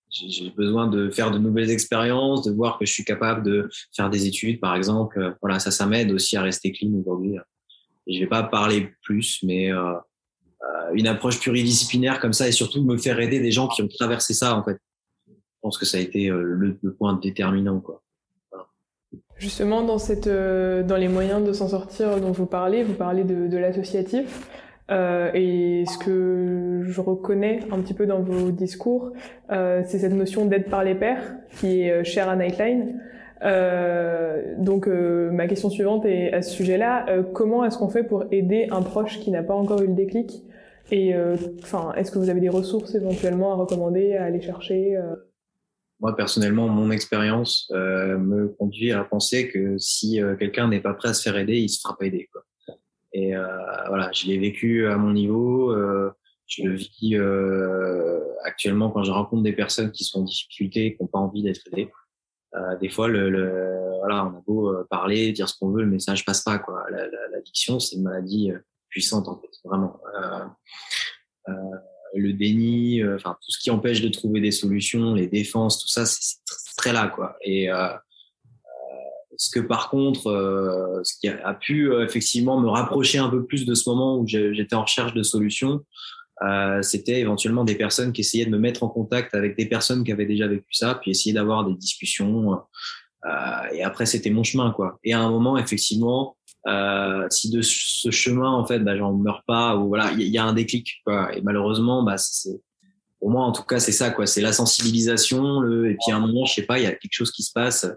j'ai 0.10 0.50
besoin 0.50 0.88
de 0.88 1.10
faire 1.10 1.32
de 1.32 1.38
nouvelles 1.38 1.70
expériences, 1.70 2.44
de 2.44 2.52
voir 2.52 2.80
que 2.80 2.86
je 2.86 2.92
suis 2.92 3.06
capable 3.06 3.44
de 3.44 3.70
faire 3.96 4.10
des 4.10 4.26
études, 4.26 4.60
par 4.60 4.76
exemple. 4.76 5.38
Voilà, 5.42 5.60
ça, 5.60 5.72
ça 5.72 5.86
m'aide 5.86 6.12
aussi 6.12 6.36
à 6.36 6.42
rester 6.42 6.72
clean 6.72 6.94
aujourd'hui 6.94 7.38
je 8.08 8.20
vais 8.20 8.28
pas 8.28 8.44
parler 8.44 8.90
plus, 9.04 9.40
mais 9.44 9.72
euh, 9.72 9.94
euh, 10.64 10.94
une 10.94 11.08
approche 11.08 11.40
pluridisciplinaire 11.40 12.20
comme 12.20 12.34
ça 12.34 12.48
et 12.48 12.52
surtout 12.52 12.84
me 12.84 12.98
faire 12.98 13.20
aider 13.20 13.40
des 13.40 13.52
gens 13.52 13.68
qui 13.68 13.82
ont 13.82 13.88
traversé 13.88 14.34
ça 14.34 14.56
en 14.56 14.64
fait. 14.64 14.78
Je 15.28 15.34
pense 15.62 15.78
que 15.78 15.86
ça 15.86 15.98
a 15.98 16.02
été 16.02 16.30
euh, 16.30 16.42
le, 16.42 16.94
point 16.94 17.20
déterminant 17.22 17.80
quoi. 17.80 18.02
Justement, 19.38 19.82
dans, 19.82 19.98
cette, 19.98 20.28
euh, 20.28 20.84
dans 20.84 20.98
les 20.98 21.08
moyens 21.08 21.44
de 21.44 21.52
s'en 21.52 21.68
sortir 21.68 22.22
dont 22.22 22.32
vous 22.32 22.46
parlez, 22.46 22.84
vous 22.84 22.94
parlez 22.94 23.24
de, 23.24 23.48
de 23.48 23.58
l'associatif. 23.58 24.48
Euh, 24.92 25.32
et 25.34 25.84
ce 25.88 25.98
que 25.98 26.84
je 26.84 27.02
reconnais 27.02 27.62
un 27.72 27.80
petit 27.80 27.96
peu 27.96 28.06
dans 28.06 28.20
vos 28.20 28.52
discours, 28.52 29.14
euh, 29.52 29.82
c'est 29.86 29.98
cette 29.98 30.14
notion 30.14 30.46
d'aide 30.46 30.70
par 30.70 30.84
les 30.84 30.94
pairs 30.94 31.24
qui 31.60 31.82
est 31.82 32.04
chère 32.04 32.30
à 32.30 32.36
Nightline. 32.36 33.02
Euh, 33.44 34.54
donc 34.58 34.88
euh, 34.88 35.32
ma 35.32 35.48
question 35.48 35.70
suivante 35.70 36.06
est 36.06 36.32
à 36.32 36.42
ce 36.42 36.52
sujet-là, 36.52 37.08
euh, 37.10 37.24
comment 37.24 37.66
est-ce 37.66 37.78
qu'on 37.78 37.90
fait 37.90 38.04
pour 38.04 38.26
aider 38.32 38.68
un 38.70 38.82
proche 38.82 39.20
qui 39.20 39.32
n'a 39.32 39.42
pas 39.42 39.56
encore 39.56 39.82
eu 39.82 39.88
le 39.88 39.94
déclic 39.94 40.44
Et 40.92 41.14
enfin, 41.62 41.94
est-ce 41.96 42.12
que 42.12 42.20
vous 42.20 42.30
avez 42.30 42.42
des 42.42 42.50
ressources 42.50 42.96
éventuellement 42.96 43.54
à 43.54 43.56
recommander, 43.56 44.16
à 44.16 44.26
aller 44.26 44.42
chercher 44.42 45.00
Moi 46.00 46.16
personnellement, 46.16 46.68
mon 46.68 46.92
expérience 46.92 47.72
me 47.72 48.50
conduit 48.60 48.92
à 48.92 49.04
penser 49.04 49.48
que 49.48 49.78
si 49.78 50.20
quelqu'un 50.38 50.68
n'est 50.68 50.82
pas 50.82 50.94
prêt 50.94 51.10
à 51.10 51.14
se 51.14 51.24
faire 51.24 51.38
aider, 51.38 51.58
il 51.58 51.70
se 51.70 51.80
fera 51.82 51.98
pas 51.98 52.06
aider. 52.06 52.30
Quoi. 52.32 52.44
Et 53.14 53.34
voilà, 53.88 54.12
je 54.14 54.28
l'ai 54.28 54.38
vécu 54.38 54.86
à 54.88 54.98
mon 54.98 55.14
niveau. 55.14 55.74
je 56.46 56.64
le 56.64 56.76
vis 56.76 57.18
actuellement 58.44 58.90
quand 58.90 59.04
je 59.04 59.12
rencontre 59.12 59.44
des 59.44 59.54
personnes 59.54 59.92
qui 59.92 60.04
sont 60.04 60.20
en 60.20 60.24
difficulté, 60.24 60.96
qui 60.96 61.02
n'ont 61.02 61.08
pas 61.08 61.20
envie 61.20 61.42
d'être 61.42 61.62
aidées. 61.72 61.90
Euh, 62.56 62.78
des 62.80 62.90
fois, 62.90 63.08
le, 63.08 63.30
le, 63.30 63.82
voilà, 64.02 64.26
on 64.26 64.38
a 64.38 64.42
beau 64.46 64.70
euh, 64.70 64.88
parler, 64.90 65.32
dire 65.32 65.48
ce 65.48 65.58
qu'on 65.58 65.70
veut, 65.70 65.84
le 65.84 65.90
message 65.90 66.26
passe 66.26 66.42
pas. 66.42 66.58
Quoi. 66.58 66.84
L'addiction, 67.32 67.80
c'est 67.80 67.96
une 67.96 68.04
maladie 68.04 68.52
euh, 68.52 68.60
puissante 68.90 69.28
en 69.28 69.40
fait, 69.40 69.52
vraiment. 69.64 70.00
Euh, 71.48 71.54
le 72.14 72.34
déni, 72.34 73.02
enfin 73.16 73.38
tout 73.42 73.52
ce 73.52 73.60
qui 73.60 73.72
empêche 73.72 74.02
de 74.02 74.10
trouver 74.10 74.42
des 74.42 74.52
solutions, 74.52 75.14
les 75.14 75.28
défenses, 75.28 75.80
tout 75.80 75.88
ça, 75.88 76.06
c'est 76.06 76.40
très 76.76 76.92
là 76.92 77.08
quoi. 77.08 77.38
Et 77.42 77.70
ce 79.38 79.50
que 79.50 79.62
par 79.62 79.90
contre, 79.90 80.24
ce 81.04 81.14
qui 81.20 81.30
a, 81.30 81.54
pu 81.54 81.90
effectivement 82.04 82.60
me 82.60 82.68
rapprocher 82.68 83.18
un 83.18 83.30
peu 83.30 83.46
plus 83.46 83.66
de 83.66 83.74
ce 83.76 83.90
moment 83.90 84.18
où 84.18 84.28
j'étais 84.28 84.76
en 84.76 84.82
recherche 84.82 85.14
de 85.14 85.24
solutions, 85.24 85.86
euh, 86.44 86.82
c'était 86.82 87.20
éventuellement 87.20 87.64
des 87.64 87.76
personnes 87.76 88.14
qui 88.14 88.22
essayaient 88.22 88.46
de 88.46 88.50
me 88.52 88.58
mettre 88.58 88.84
en 88.84 88.90
contact 88.90 89.36
avec 89.36 89.56
des 89.58 89.68
personnes 89.68 90.04
qui 90.04 90.12
avaient 90.12 90.26
déjà 90.26 90.48
vécu 90.48 90.74
ça, 90.74 90.96
puis 90.96 91.12
essayer 91.12 91.34
d'avoir 91.34 91.66
des 91.66 91.76
discussions. 91.76 92.60
Euh, 93.26 93.30
et 93.74 93.84
après, 93.84 94.06
c'était 94.06 94.32
mon 94.32 94.44
chemin, 94.44 94.72
quoi. 94.72 95.00
Et 95.04 95.14
à 95.14 95.20
un 95.20 95.30
moment, 95.30 95.58
effectivement, 95.58 96.38
euh, 96.68 97.28
si 97.30 97.52
de 97.52 97.62
ce 97.62 98.10
chemin, 98.10 98.50
en 98.50 98.66
fait, 98.66 98.80
bah, 98.80 98.98
j'en 98.98 99.14
meurs 99.14 99.44
pas, 99.46 99.76
ou 99.78 99.88
voilà, 99.88 100.12
il 100.14 100.28
y, 100.28 100.38
a 100.38 100.44
un 100.44 100.54
déclic, 100.54 101.02
quoi. 101.06 101.36
Et 101.36 101.42
malheureusement, 101.42 102.02
bah, 102.02 102.18
c'est, 102.18 102.60
pour 103.20 103.30
moi, 103.30 103.44
en 103.44 103.52
tout 103.52 103.64
cas, 103.64 103.80
c'est 103.80 103.92
ça, 103.92 104.10
quoi. 104.10 104.26
C'est 104.26 104.42
la 104.42 104.54
sensibilisation, 104.54 105.60
le, 105.60 105.92
et 105.92 105.98
puis 106.04 106.12
à 106.12 106.18
un 106.18 106.20
moment, 106.20 106.46
je 106.46 106.56
sais 106.56 106.66
pas, 106.66 106.80
il 106.80 106.84
y 106.84 106.88
a 106.88 106.92
quelque 106.92 107.14
chose 107.14 107.32
qui 107.32 107.44
se 107.44 107.52
passe, 107.52 107.88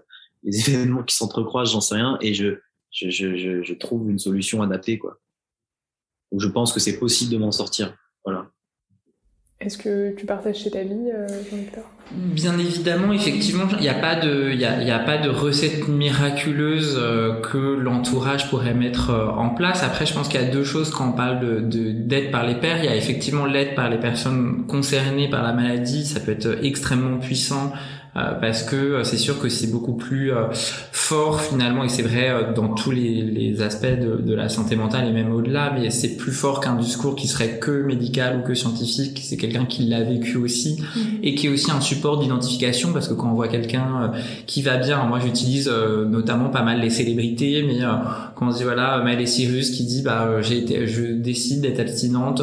les 0.43 0.69
événements 0.69 1.03
qui 1.03 1.15
s'entrecroisent, 1.15 1.71
j'en 1.71 1.81
sais 1.81 1.95
rien, 1.95 2.19
et 2.21 2.35
je, 2.35 2.59
je, 2.91 3.09
je, 3.09 3.63
je 3.63 3.73
trouve 3.73 4.09
une 4.09 4.19
solution 4.19 4.61
adaptée, 4.61 4.99
quoi. 4.99 5.17
Donc, 6.31 6.41
je 6.41 6.47
pense 6.47 6.73
que 6.73 6.79
c'est 6.79 6.99
possible 6.99 7.31
de 7.31 7.37
m'en 7.37 7.51
sortir. 7.51 7.95
Voilà. 8.25 8.47
Est-ce 9.61 9.77
que 9.77 10.13
tu 10.15 10.25
partages 10.25 10.63
cet 10.63 10.75
avis, 10.75 11.09
euh, 11.13 11.27
Jean-Victor? 11.49 11.83
Bien 12.11 12.59
évidemment, 12.59 13.13
effectivement, 13.13 13.63
il 13.71 13.79
n'y 13.79 13.89
a 13.89 13.93
pas 13.93 14.15
de, 14.15 14.51
y 14.51 14.65
a, 14.65 14.83
y 14.83 14.91
a, 14.91 14.99
pas 14.99 15.17
de 15.17 15.29
recette 15.29 15.87
miraculeuse 15.87 16.97
euh, 16.99 17.39
que 17.39 17.57
l'entourage 17.57 18.49
pourrait 18.49 18.73
mettre 18.73 19.11
euh, 19.11 19.29
en 19.29 19.49
place. 19.49 19.81
Après, 19.81 20.05
je 20.05 20.13
pense 20.13 20.27
qu'il 20.27 20.41
y 20.41 20.43
a 20.43 20.47
deux 20.47 20.65
choses 20.65 20.91
quand 20.91 21.09
on 21.09 21.11
parle 21.13 21.39
de, 21.39 21.91
d'aide 21.91 22.31
par 22.31 22.45
les 22.45 22.55
pairs. 22.55 22.79
Il 22.79 22.85
y 22.85 22.89
a 22.89 22.95
effectivement 22.95 23.45
l'aide 23.45 23.75
par 23.75 23.89
les 23.89 23.97
personnes 23.97 24.67
concernées 24.67 25.29
par 25.29 25.41
la 25.41 25.53
maladie. 25.53 26.05
Ça 26.05 26.19
peut 26.19 26.33
être 26.33 26.59
extrêmement 26.61 27.17
puissant 27.17 27.71
euh, 27.71 27.94
parce 28.15 28.63
que 28.63 28.75
euh, 28.75 29.03
c'est 29.03 29.17
sûr 29.17 29.39
que 29.39 29.49
c'est 29.49 29.67
beaucoup 29.67 29.93
plus 29.93 30.31
euh, 30.31 30.45
fort 30.53 31.41
finalement 31.41 31.83
et 31.83 31.89
c'est 31.89 32.01
vrai 32.01 32.53
dans 32.55 32.69
tous 32.69 32.91
les, 32.91 33.21
les 33.21 33.61
aspects 33.61 33.85
de, 33.85 34.21
de, 34.21 34.33
la 34.33 34.47
santé 34.47 34.77
mentale 34.77 35.09
et 35.09 35.11
même 35.11 35.33
au-delà 35.33 35.73
mais 35.77 35.89
c'est 35.89 36.15
plus 36.15 36.31
fort 36.31 36.61
qu'un 36.61 36.75
discours 36.75 37.15
qui 37.15 37.27
serait 37.27 37.59
que 37.59 37.83
médical 37.83 38.39
ou 38.39 38.47
que 38.47 38.53
scientifique 38.53 39.19
c'est 39.21 39.35
quelqu'un 39.35 39.65
qui 39.65 39.83
l'a 39.83 40.01
vécu 40.01 40.37
aussi 40.37 40.77
mm-hmm. 40.77 40.99
et 41.23 41.35
qui 41.35 41.47
est 41.47 41.49
aussi 41.49 41.69
un 41.71 41.81
support 41.81 42.19
d'identification 42.19 42.93
parce 42.93 43.09
que 43.09 43.13
quand 43.13 43.29
on 43.29 43.33
voit 43.33 43.49
quelqu'un 43.49 44.13
qui 44.45 44.61
va 44.61 44.77
bien 44.77 45.03
moi 45.03 45.19
j'utilise 45.19 45.69
notamment 45.69 46.49
pas 46.49 46.63
mal 46.63 46.79
les 46.79 46.89
célébrités 46.89 47.63
mais 47.67 47.79
quand 48.35 48.47
on 48.47 48.51
se 48.51 48.57
dit 48.57 48.63
voilà 48.63 49.01
Maëlle 49.03 49.27
Cyrus 49.27 49.71
qui 49.71 49.83
dit 49.83 50.01
bah 50.03 50.41
j'ai 50.41 50.59
été 50.59 50.87
je 50.87 51.03
décide 51.03 51.61
d'être 51.61 51.81
abstinente 51.81 52.41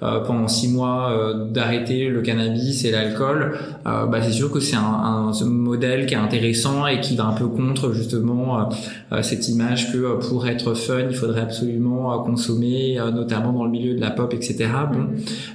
pendant 0.00 0.48
six 0.48 0.68
mois 0.68 1.34
d'arrêter 1.50 2.08
le 2.08 2.22
cannabis 2.22 2.84
et 2.84 2.90
l'alcool 2.90 3.58
bah 3.84 4.18
c'est 4.22 4.32
sûr 4.32 4.50
que 4.50 4.60
c'est 4.60 4.76
un, 4.76 5.01
un, 5.02 5.32
modèle 5.44 6.06
qui 6.06 6.14
est 6.14 6.18
intéressant 6.18 6.86
et 6.86 7.00
qui 7.00 7.16
va 7.16 7.24
un 7.24 7.32
peu 7.32 7.46
contre 7.46 7.92
justement 7.92 8.60
euh, 8.60 8.64
euh, 9.12 9.22
cette 9.22 9.48
image 9.48 9.92
que 9.92 9.98
euh, 9.98 10.14
pour 10.16 10.46
être 10.46 10.74
fun, 10.74 11.00
il 11.10 11.16
faudrait 11.16 11.42
absolument 11.42 12.22
consommer, 12.22 12.98
notamment 13.12 13.52
dans 13.52 13.64
le 13.64 13.70
milieu 13.70 13.94
de 13.94 14.00
la 14.00 14.10
pop, 14.10 14.32
etc. 14.32 14.68
Bon, 14.92 15.08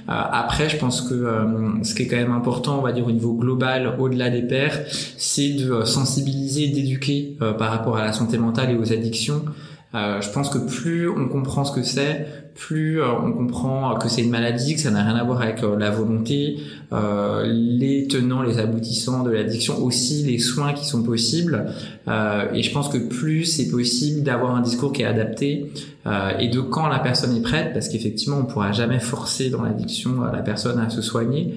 après, 0.06 0.68
je 0.68 0.76
pense 0.76 1.02
que 1.02 1.26
ce 1.82 1.94
qui 1.94 2.02
est 2.02 2.06
quand 2.06 2.16
même 2.16 2.32
important, 2.32 2.78
on 2.78 2.82
va 2.82 2.92
dire 2.92 3.06
au 3.06 3.10
niveau 3.10 3.34
global, 3.34 3.94
au-delà 3.98 4.30
des 4.30 4.42
pairs, 4.42 4.78
c'est 5.16 5.50
de 5.50 5.84
sensibiliser, 5.84 6.68
d'éduquer 6.68 7.36
par 7.58 7.70
rapport 7.70 7.96
à 7.96 8.04
la 8.04 8.12
santé 8.12 8.38
mentale 8.38 8.70
et 8.70 8.76
aux 8.76 8.92
addictions. 8.92 9.42
Euh, 9.94 10.20
je 10.20 10.30
pense 10.30 10.50
que 10.50 10.58
plus 10.58 11.08
on 11.08 11.28
comprend 11.28 11.64
ce 11.64 11.72
que 11.72 11.82
c'est, 11.82 12.26
plus 12.54 13.00
euh, 13.00 13.06
on 13.24 13.32
comprend 13.32 13.94
que 13.94 14.10
c'est 14.10 14.22
une 14.22 14.30
maladie, 14.30 14.74
que 14.74 14.80
ça 14.82 14.90
n'a 14.90 15.02
rien 15.02 15.14
à 15.14 15.24
voir 15.24 15.40
avec 15.40 15.62
euh, 15.62 15.78
la 15.78 15.90
volonté, 15.90 16.58
les 16.92 18.06
tenants, 18.08 18.42
les 18.42 18.58
aboutissants 18.58 19.22
de 19.22 19.30
l'addiction, 19.30 19.82
aussi 19.82 20.24
les 20.24 20.38
soins 20.38 20.74
qui 20.74 20.84
sont 20.84 21.02
possibles. 21.02 21.66
et 22.06 22.62
je 22.62 22.72
pense 22.72 22.88
que 22.88 22.98
plus 22.98 23.44
c'est 23.44 23.68
possible 23.68 24.22
d'avoir 24.22 24.54
un 24.54 24.60
discours 24.60 24.92
qui 24.92 25.02
est 25.02 25.06
adapté, 25.06 25.70
et 26.38 26.48
de 26.48 26.60
quand 26.60 26.88
la 26.88 26.98
personne 26.98 27.36
est 27.36 27.42
prête, 27.42 27.74
parce 27.74 27.88
qu'effectivement, 27.88 28.38
on 28.38 28.44
pourra 28.44 28.72
jamais 28.72 28.98
forcer 28.98 29.50
dans 29.50 29.62
l'addiction 29.62 30.22
la 30.22 30.40
personne 30.40 30.78
à 30.80 30.88
se 30.88 31.02
soigner. 31.02 31.54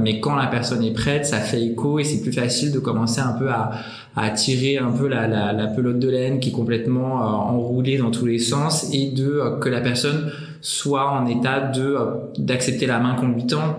Mais 0.00 0.20
quand 0.20 0.34
la 0.36 0.46
personne 0.46 0.82
est 0.82 0.92
prête, 0.92 1.24
ça 1.24 1.38
fait 1.38 1.62
écho 1.62 1.98
et 1.98 2.04
c'est 2.04 2.20
plus 2.20 2.32
facile 2.32 2.70
de 2.70 2.78
commencer 2.78 3.20
un 3.20 3.32
peu 3.32 3.50
à, 3.50 3.70
à 4.14 4.30
tirer 4.30 4.76
un 4.76 4.90
peu 4.90 5.08
la, 5.08 5.26
la, 5.26 5.52
la, 5.52 5.66
pelote 5.68 5.98
de 5.98 6.08
laine 6.08 6.38
qui 6.38 6.50
est 6.50 6.52
complètement 6.52 7.14
enroulée 7.48 7.96
dans 7.96 8.10
tous 8.10 8.26
les 8.26 8.38
sens 8.38 8.92
et 8.92 9.10
de 9.10 9.58
que 9.60 9.68
la 9.70 9.80
personne 9.80 10.30
soit 10.60 11.10
en 11.10 11.26
état 11.26 11.60
de 11.60 11.96
d'accepter 12.38 12.86
la 12.86 12.98
main 12.98 13.14
qu'on 13.14 13.28
lui 13.28 13.46
tend 13.46 13.76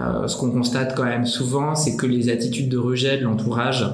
euh, 0.00 0.26
ce 0.28 0.36
qu'on 0.36 0.50
constate 0.50 0.94
quand 0.96 1.04
même 1.04 1.26
souvent, 1.26 1.74
c'est 1.74 1.96
que 1.96 2.06
les 2.06 2.30
attitudes 2.30 2.68
de 2.68 2.78
rejet 2.78 3.18
de 3.18 3.24
l'entourage 3.24 3.86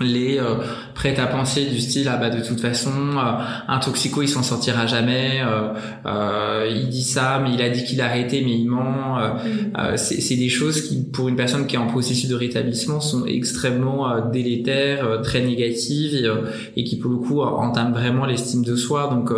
les 0.00 0.38
euh, 0.38 0.56
prêts 0.94 1.18
à 1.18 1.26
penser 1.26 1.66
du 1.66 1.80
style 1.80 2.08
ah 2.10 2.16
bah 2.16 2.30
de 2.30 2.44
toute 2.44 2.60
façon 2.60 2.90
euh, 2.90 3.42
un 3.68 3.78
toxico 3.78 4.22
il 4.22 4.28
s'en 4.28 4.42
sortira 4.42 4.86
jamais 4.86 5.40
euh, 5.42 5.68
euh, 6.06 6.68
il 6.70 6.88
dit 6.88 7.02
ça 7.02 7.40
mais 7.42 7.54
il 7.54 7.62
a 7.62 7.68
dit 7.68 7.84
qu'il 7.84 8.00
a 8.00 8.06
arrêté 8.06 8.42
mais 8.44 8.52
il 8.52 8.68
ment 8.68 9.18
mm. 9.18 9.96
c'est 9.96 10.36
des 10.36 10.48
choses 10.48 10.82
qui 10.82 11.02
pour 11.02 11.28
une 11.28 11.36
personne 11.36 11.66
qui 11.66 11.76
est 11.76 11.78
en 11.78 11.86
processus 11.86 12.28
de 12.28 12.34
rétablissement 12.34 13.00
sont 13.00 13.26
extrêmement 13.26 14.30
délétères 14.30 15.20
très 15.22 15.42
négatives 15.42 16.14
et, 16.14 16.80
et, 16.80 16.84
qui 16.84 16.96
pour 16.96 17.10
le 17.10 17.18
coup 17.18 17.42
entament 17.42 17.92
vraiment 17.92 18.26
l'estime 18.26 18.64
de 18.64 18.76
soi 18.76 19.08
donc 19.08 19.30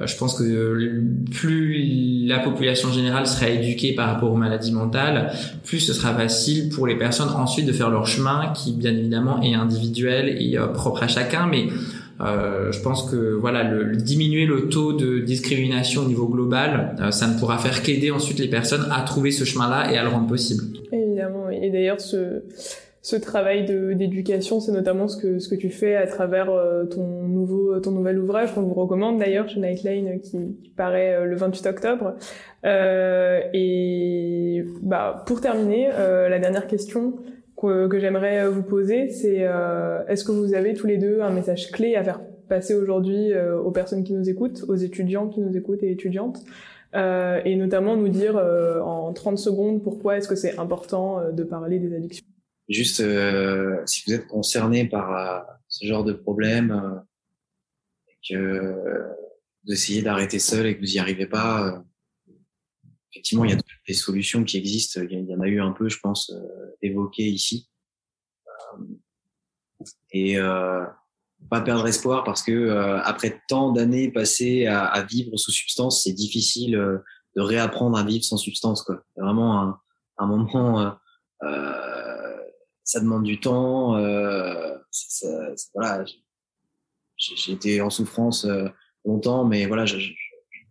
je 0.00 0.16
pense 0.16 0.34
que 0.34 1.02
plus 1.30 2.19
la 2.30 2.38
population 2.38 2.90
générale 2.90 3.26
sera 3.26 3.48
éduquée 3.48 3.94
par 3.94 4.08
rapport 4.08 4.32
aux 4.32 4.36
maladies 4.36 4.72
mentales 4.72 5.32
plus 5.64 5.80
ce 5.80 5.92
sera 5.92 6.14
facile 6.14 6.70
pour 6.70 6.86
les 6.86 6.96
personnes 6.96 7.28
ensuite 7.28 7.66
de 7.66 7.72
faire 7.72 7.90
leur 7.90 8.06
chemin 8.06 8.52
qui 8.54 8.72
bien 8.72 8.92
évidemment 8.92 9.42
est 9.42 9.54
individuel 9.54 10.36
et 10.40 10.58
euh, 10.58 10.68
propre 10.68 11.02
à 11.02 11.08
chacun, 11.08 11.46
mais 11.46 11.66
euh, 12.20 12.70
je 12.72 12.80
pense 12.80 13.10
que 13.10 13.34
voilà, 13.34 13.62
le, 13.62 13.96
diminuer 13.96 14.46
le 14.46 14.68
taux 14.68 14.92
de 14.92 15.20
discrimination 15.20 16.02
au 16.02 16.04
niveau 16.06 16.28
global, 16.28 16.96
euh, 17.00 17.10
ça 17.10 17.26
ne 17.26 17.38
pourra 17.38 17.58
faire 17.58 17.82
qu'aider 17.82 18.10
ensuite 18.10 18.38
les 18.38 18.48
personnes 18.48 18.86
à 18.90 19.02
trouver 19.02 19.30
ce 19.30 19.44
chemin-là 19.44 19.92
et 19.92 19.96
à 19.96 20.02
le 20.02 20.10
rendre 20.10 20.26
possible. 20.26 20.64
Évidemment, 20.92 21.48
et 21.50 21.70
d'ailleurs 21.70 22.00
ce 22.00 22.42
ce 23.02 23.16
travail 23.16 23.64
d'éducation, 23.64 24.60
c'est 24.60 24.72
notamment 24.72 25.08
ce 25.08 25.16
que 25.16 25.38
ce 25.38 25.48
que 25.48 25.54
tu 25.54 25.70
fais 25.70 25.96
à 25.96 26.06
travers 26.06 26.52
ton 26.90 27.26
nouveau 27.28 27.80
ton 27.80 27.92
nouvel 27.92 28.18
ouvrage 28.18 28.54
qu'on 28.54 28.62
vous 28.62 28.74
recommande 28.74 29.18
d'ailleurs 29.18 29.48
chez 29.48 29.58
Nightline 29.58 30.20
qui, 30.20 30.58
qui 30.62 30.70
paraît 30.70 31.24
le 31.24 31.34
28 31.34 31.66
octobre. 31.66 32.14
et 32.64 34.64
bah 34.82 35.24
pour 35.26 35.40
terminer, 35.40 35.88
la 35.88 36.38
dernière 36.38 36.66
question 36.66 37.14
que, 37.60 37.98
j'aimerais 37.98 38.40
euh, 38.40 38.50
vous 38.50 38.62
poser, 38.62 39.10
c'est 39.10 39.38
euh, 39.40 40.04
est-ce 40.08 40.24
que 40.24 40.32
vous 40.32 40.54
avez 40.54 40.74
tous 40.74 40.86
les 40.86 40.98
deux 40.98 41.20
un 41.20 41.30
message 41.30 41.70
clé 41.70 41.96
à 41.96 42.02
faire 42.02 42.20
passer 42.48 42.74
aujourd'hui 42.74 43.32
euh, 43.32 43.60
aux 43.60 43.70
personnes 43.70 44.02
qui 44.02 44.12
nous 44.12 44.28
écoutent, 44.28 44.64
aux 44.68 44.76
étudiants 44.76 45.28
qui 45.28 45.40
nous 45.40 45.56
écoutent 45.56 45.82
et 45.82 45.90
étudiantes, 45.90 46.40
et 46.92 47.54
notamment 47.54 47.96
nous 47.96 48.08
dire 48.08 48.36
en 48.36 49.12
30 49.12 49.38
secondes 49.38 49.80
pourquoi 49.80 50.16
est-ce 50.16 50.26
que 50.26 50.34
c'est 50.34 50.58
important 50.58 51.20
de 51.32 51.44
parler 51.44 51.78
des 51.78 51.94
addictions. 51.94 52.26
Juste, 52.70 53.02
si 53.86 54.02
vous 54.06 54.12
êtes 54.14 54.28
concerné 54.28 54.88
par 54.88 55.44
ce 55.68 55.86
genre 55.86 56.04
de 56.04 56.12
problème, 56.12 57.02
et 58.08 58.16
que 58.28 59.06
vous 59.64 59.72
essayez 59.72 60.02
d'arrêter 60.02 60.38
seul 60.38 60.66
et 60.66 60.76
que 60.76 60.80
vous 60.80 60.92
n'y 60.92 60.98
arrivez 61.00 61.26
pas, 61.26 61.82
effectivement, 63.10 63.44
il 63.44 63.50
y 63.50 63.54
a 63.54 63.58
des 63.86 63.94
solutions 63.94 64.44
qui 64.44 64.56
existent. 64.56 65.00
Il 65.02 65.28
y 65.28 65.34
en 65.34 65.40
a 65.40 65.48
eu 65.48 65.60
un 65.60 65.72
peu, 65.72 65.88
je 65.88 65.98
pense, 65.98 66.30
euh, 66.30 66.76
évoquées 66.80 67.28
ici. 67.28 67.68
Euh, 68.46 68.84
et 70.12 70.38
euh, 70.38 70.84
pas 71.48 71.60
perdre 71.60 71.86
espoir 71.86 72.24
parce 72.24 72.42
que 72.42 72.52
euh, 72.52 73.00
après 73.02 73.40
tant 73.48 73.72
d'années 73.72 74.10
passées 74.10 74.66
à, 74.66 75.02
vivre 75.02 75.36
sous 75.36 75.52
substance, 75.52 76.04
c'est 76.04 76.12
difficile 76.12 76.76
euh, 76.76 76.98
de 77.36 77.42
réapprendre 77.42 77.96
à 77.96 78.04
vivre 78.04 78.24
sans 78.24 78.36
substance. 78.36 78.82
Quoi. 78.82 79.02
Vraiment 79.16 79.74
un 80.18 80.26
moment. 80.26 80.96
Ça 82.90 83.00
demande 83.00 83.24
du 83.24 83.38
temps. 83.38 83.96
Ça, 84.90 85.28
voilà, 85.74 86.04
j'ai 87.16 87.52
été 87.52 87.80
en 87.80 87.90
souffrance 87.90 88.46
longtemps, 89.04 89.44
mais 89.44 89.66
voilà, 89.66 89.86
je, 89.86 89.96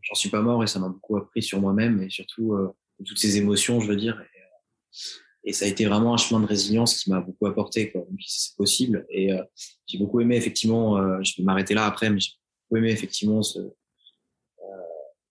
j'en 0.02 0.16
suis 0.16 0.30
pas 0.30 0.42
mort 0.42 0.64
et 0.64 0.68
ça 0.68 0.80
m'a 0.80 0.90
beaucoup 0.90 1.18
appris 1.18 1.42
sur 1.42 1.62
moi-même 1.62 2.02
et 2.02 2.10
surtout 2.10 2.54
euh, 2.54 2.70
toutes 3.06 3.18
ces 3.18 3.38
émotions, 3.38 3.80
je 3.80 3.88
veux 3.88 3.96
dire. 3.96 4.20
Et, 4.20 4.40
euh, 4.40 5.00
et, 5.46 5.54
ça 5.54 5.66
a 5.66 5.68
été 5.68 5.86
vraiment 5.86 6.14
un 6.14 6.18
chemin 6.18 6.42
de 6.42 6.46
résilience 6.46 6.98
qui 6.98 7.10
m'a 7.10 7.22
beaucoup 7.22 7.48
apporté, 7.48 7.92
quoi. 7.92 8.06
c'est 8.26 8.56
possible. 8.56 9.06
Et 9.10 9.32
euh, 9.32 9.44
j'ai 9.88 9.98
beaucoup 9.98 10.20
aimé 10.20 10.36
effectivement. 10.36 10.98
je 11.24 11.34
vais 11.38 11.44
m'arrêter 11.44 11.74
là 11.74 11.86
après, 11.86 12.10
mais 12.10 12.20
j'ai 12.20 12.32
beaucoup 12.64 12.78
aimé 12.78 12.92
effectivement 12.92 13.42
ce, 13.42 13.60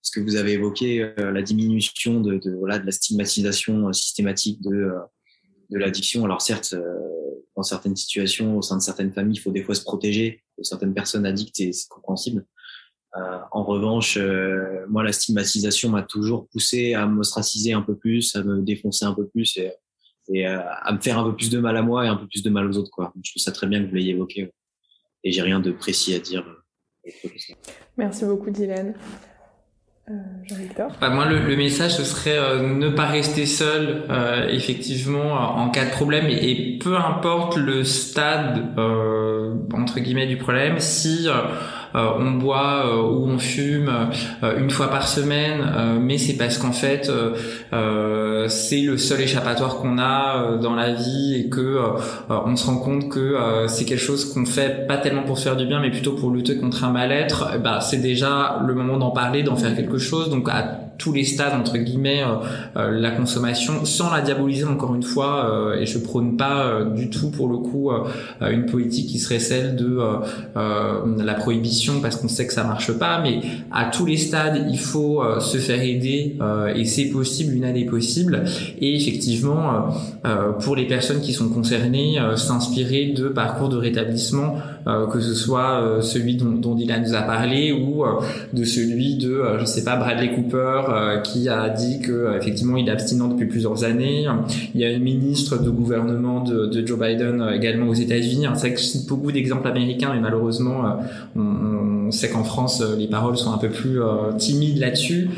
ce 0.00 0.10
que 0.10 0.20
vous 0.20 0.36
avez 0.36 0.52
évoqué, 0.52 1.12
la 1.18 1.42
diminution 1.42 2.20
de, 2.20 2.38
de, 2.38 2.54
voilà 2.54 2.78
de 2.78 2.86
la 2.86 2.92
stigmatisation 2.92 3.92
systématique 3.92 4.60
de 4.62 4.92
de 5.70 5.78
l'addiction. 5.78 6.24
Alors 6.24 6.40
certes, 6.40 6.74
dans 7.56 7.62
certaines 7.62 7.96
situations, 7.96 8.56
au 8.56 8.62
sein 8.62 8.76
de 8.76 8.82
certaines 8.82 9.12
familles, 9.12 9.36
il 9.36 9.40
faut 9.40 9.50
des 9.50 9.62
fois 9.62 9.74
se 9.74 9.82
protéger 9.82 10.44
de 10.58 10.62
certaines 10.62 10.94
personnes 10.94 11.26
addictes 11.26 11.60
et 11.60 11.72
c'est 11.72 11.88
compréhensible. 11.88 12.44
Euh, 13.16 13.38
en 13.52 13.64
revanche, 13.64 14.16
euh, 14.16 14.84
moi, 14.88 15.02
la 15.02 15.12
stigmatisation 15.12 15.88
m'a 15.88 16.02
toujours 16.02 16.48
poussé 16.48 16.94
à 16.94 17.06
m'ostraciser 17.06 17.72
un 17.72 17.82
peu 17.82 17.96
plus, 17.96 18.36
à 18.36 18.42
me 18.42 18.62
défoncer 18.62 19.04
un 19.04 19.14
peu 19.14 19.26
plus 19.26 19.56
et, 19.56 19.72
et 20.28 20.46
euh, 20.46 20.60
à 20.62 20.92
me 20.92 21.00
faire 21.00 21.18
un 21.18 21.24
peu 21.24 21.34
plus 21.34 21.50
de 21.50 21.58
mal 21.58 21.76
à 21.76 21.82
moi 21.82 22.04
et 22.04 22.08
un 22.08 22.16
peu 22.16 22.26
plus 22.26 22.42
de 22.42 22.50
mal 22.50 22.66
aux 22.66 22.76
autres. 22.76 22.90
Quoi. 22.90 23.12
je 23.22 23.32
trouve 23.32 23.42
ça 23.42 23.52
très 23.52 23.66
bien 23.66 23.82
que 23.82 23.88
vous 23.88 23.94
l'ayez 23.94 24.12
évoqué. 24.12 24.52
Et 25.24 25.32
j'ai 25.32 25.42
rien 25.42 25.60
de 25.60 25.72
précis 25.72 26.14
à 26.14 26.18
dire. 26.18 26.44
Merci 27.96 28.24
beaucoup, 28.24 28.50
Dylan. 28.50 28.94
Euh, 30.10 30.14
bah, 31.00 31.10
Moi, 31.10 31.26
le, 31.26 31.40
le, 31.40 31.56
message, 31.56 31.96
ce 31.96 32.04
serait 32.04 32.62
ne 32.62 32.88
pas 32.88 33.06
rester 33.06 33.44
seul, 33.46 34.04
euh, 34.10 34.48
effectivement, 34.48 35.34
en 35.58 35.68
cas 35.70 35.84
de 35.84 35.90
problème. 35.90 36.26
Et, 36.26 36.50
et 36.50 36.78
peu 36.78 36.96
importe 36.96 37.56
le 37.56 37.84
stade, 37.84 38.64
entre 39.72 40.00
guillemets, 40.00 40.26
du 40.26 40.36
problème, 40.36 40.78
si 40.78 41.28
euh, 41.28 41.32
on 41.94 42.32
boit 42.32 42.86
euh, 42.86 43.02
ou 43.02 43.26
on 43.28 43.38
fume 43.38 43.90
euh, 44.42 44.58
une 44.58 44.70
fois 44.70 44.88
par 44.88 45.08
semaine, 45.08 45.64
mais 46.00 46.18
c'est 46.18 46.34
parce 46.34 46.58
qu'en 46.58 46.72
fait 46.72 47.10
c'est 48.48 48.80
le 48.80 48.96
seul 48.96 49.20
échappatoire 49.20 49.76
qu'on 49.76 49.98
a 49.98 50.56
dans 50.56 50.74
la 50.74 50.92
vie 50.92 51.34
et 51.34 51.48
que 51.48 51.78
on 52.28 52.56
se 52.56 52.66
rend 52.66 52.78
compte 52.78 53.08
que 53.08 53.36
c'est 53.68 53.84
quelque 53.84 54.00
chose 54.00 54.32
qu'on 54.32 54.44
fait 54.44 54.86
pas 54.86 54.98
tellement 54.98 55.22
pour 55.22 55.38
faire 55.38 55.56
du 55.56 55.66
bien, 55.66 55.80
mais 55.80 55.90
plutôt 55.90 56.12
pour 56.12 56.30
lutter 56.30 56.56
contre 56.58 56.84
un 56.84 56.90
mal-être. 56.90 57.58
Bah 57.62 57.80
c'est 57.80 58.00
déjà 58.00 58.62
le 58.66 58.74
moment 58.74 58.96
d'en 58.96 59.10
parler, 59.10 59.42
d'en 59.42 59.56
faire 59.56 59.74
quelque 59.74 59.98
chose. 59.98 60.30
Donc 60.30 60.48
tous 60.98 61.12
les 61.12 61.24
stades 61.24 61.54
entre 61.54 61.78
guillemets 61.78 62.22
euh, 62.22 62.34
euh, 62.76 62.90
la 62.90 63.12
consommation 63.12 63.84
sans 63.84 64.12
la 64.12 64.20
diaboliser 64.20 64.64
encore 64.64 64.94
une 64.96 65.04
fois 65.04 65.48
euh, 65.48 65.80
et 65.80 65.86
je 65.86 65.98
prône 65.98 66.36
pas 66.36 66.82
du 66.84 67.08
tout 67.08 67.30
pour 67.30 67.48
le 67.48 67.58
coup 67.58 67.90
une 68.40 68.66
politique 68.66 69.08
qui 69.08 69.18
serait 69.18 69.38
celle 69.38 69.76
de 69.76 70.00
la 70.56 71.34
prohibition 71.34 72.00
parce 72.00 72.16
qu'on 72.16 72.28
sait 72.28 72.46
que 72.46 72.52
ça 72.52 72.64
marche 72.64 72.92
pas 72.92 73.20
mais 73.20 73.40
à 73.70 73.86
tous 73.86 74.06
les 74.06 74.16
stades 74.16 74.66
il 74.68 74.78
faut 74.78 75.22
se 75.40 75.58
faire 75.58 75.80
aider 75.80 76.36
et 76.74 76.84
c'est 76.84 77.06
possible 77.06 77.54
une 77.54 77.64
année 77.64 77.84
possible 77.84 78.44
et 78.80 78.96
effectivement 78.96 79.94
pour 80.60 80.74
les 80.74 80.86
personnes 80.86 81.20
qui 81.20 81.32
sont 81.32 81.48
concernées 81.48 82.18
s'inspirer 82.36 83.06
de 83.06 83.28
parcours 83.28 83.68
de 83.68 83.76
rétablissement 83.76 84.56
que 85.12 85.20
ce 85.20 85.34
soit 85.34 86.00
celui 86.02 86.36
dont, 86.36 86.52
dont 86.52 86.74
Dylan 86.74 87.02
nous 87.02 87.14
a 87.14 87.22
parlé 87.22 87.72
ou 87.72 88.04
de 88.52 88.64
celui 88.64 89.16
de 89.16 89.42
je 89.60 89.64
sais 89.64 89.84
pas 89.84 89.96
Bradley 89.96 90.34
Cooper 90.34 90.87
euh, 90.88 91.18
qui 91.18 91.48
a 91.48 91.68
dit 91.68 92.00
que 92.00 92.12
euh, 92.12 92.38
effectivement 92.38 92.76
il 92.76 92.88
est 92.88 92.92
abstinent 92.92 93.28
depuis 93.28 93.46
plusieurs 93.46 93.84
années. 93.84 94.26
Il 94.74 94.80
y 94.80 94.84
a 94.84 94.90
une 94.90 95.02
ministre 95.02 95.62
de 95.62 95.70
gouvernement 95.70 96.42
de, 96.42 96.66
de 96.66 96.86
Joe 96.86 96.98
Biden 96.98 97.40
euh, 97.40 97.52
également 97.52 97.88
aux 97.88 97.94
États-Unis. 97.94 98.46
Que 98.62 98.76
je 98.76 98.82
cite 98.82 99.08
beaucoup 99.08 99.32
d'exemples 99.32 99.66
américains, 99.68 100.10
mais 100.14 100.20
malheureusement 100.20 100.98
on, 101.36 102.06
on 102.06 102.10
sait 102.10 102.28
qu'en 102.28 102.44
France 102.44 102.82
les 102.98 103.06
paroles 103.06 103.36
sont 103.36 103.52
un 103.52 103.58
peu 103.58 103.68
plus 103.68 103.98
timides 104.36 104.78
là-dessus. 104.78 105.30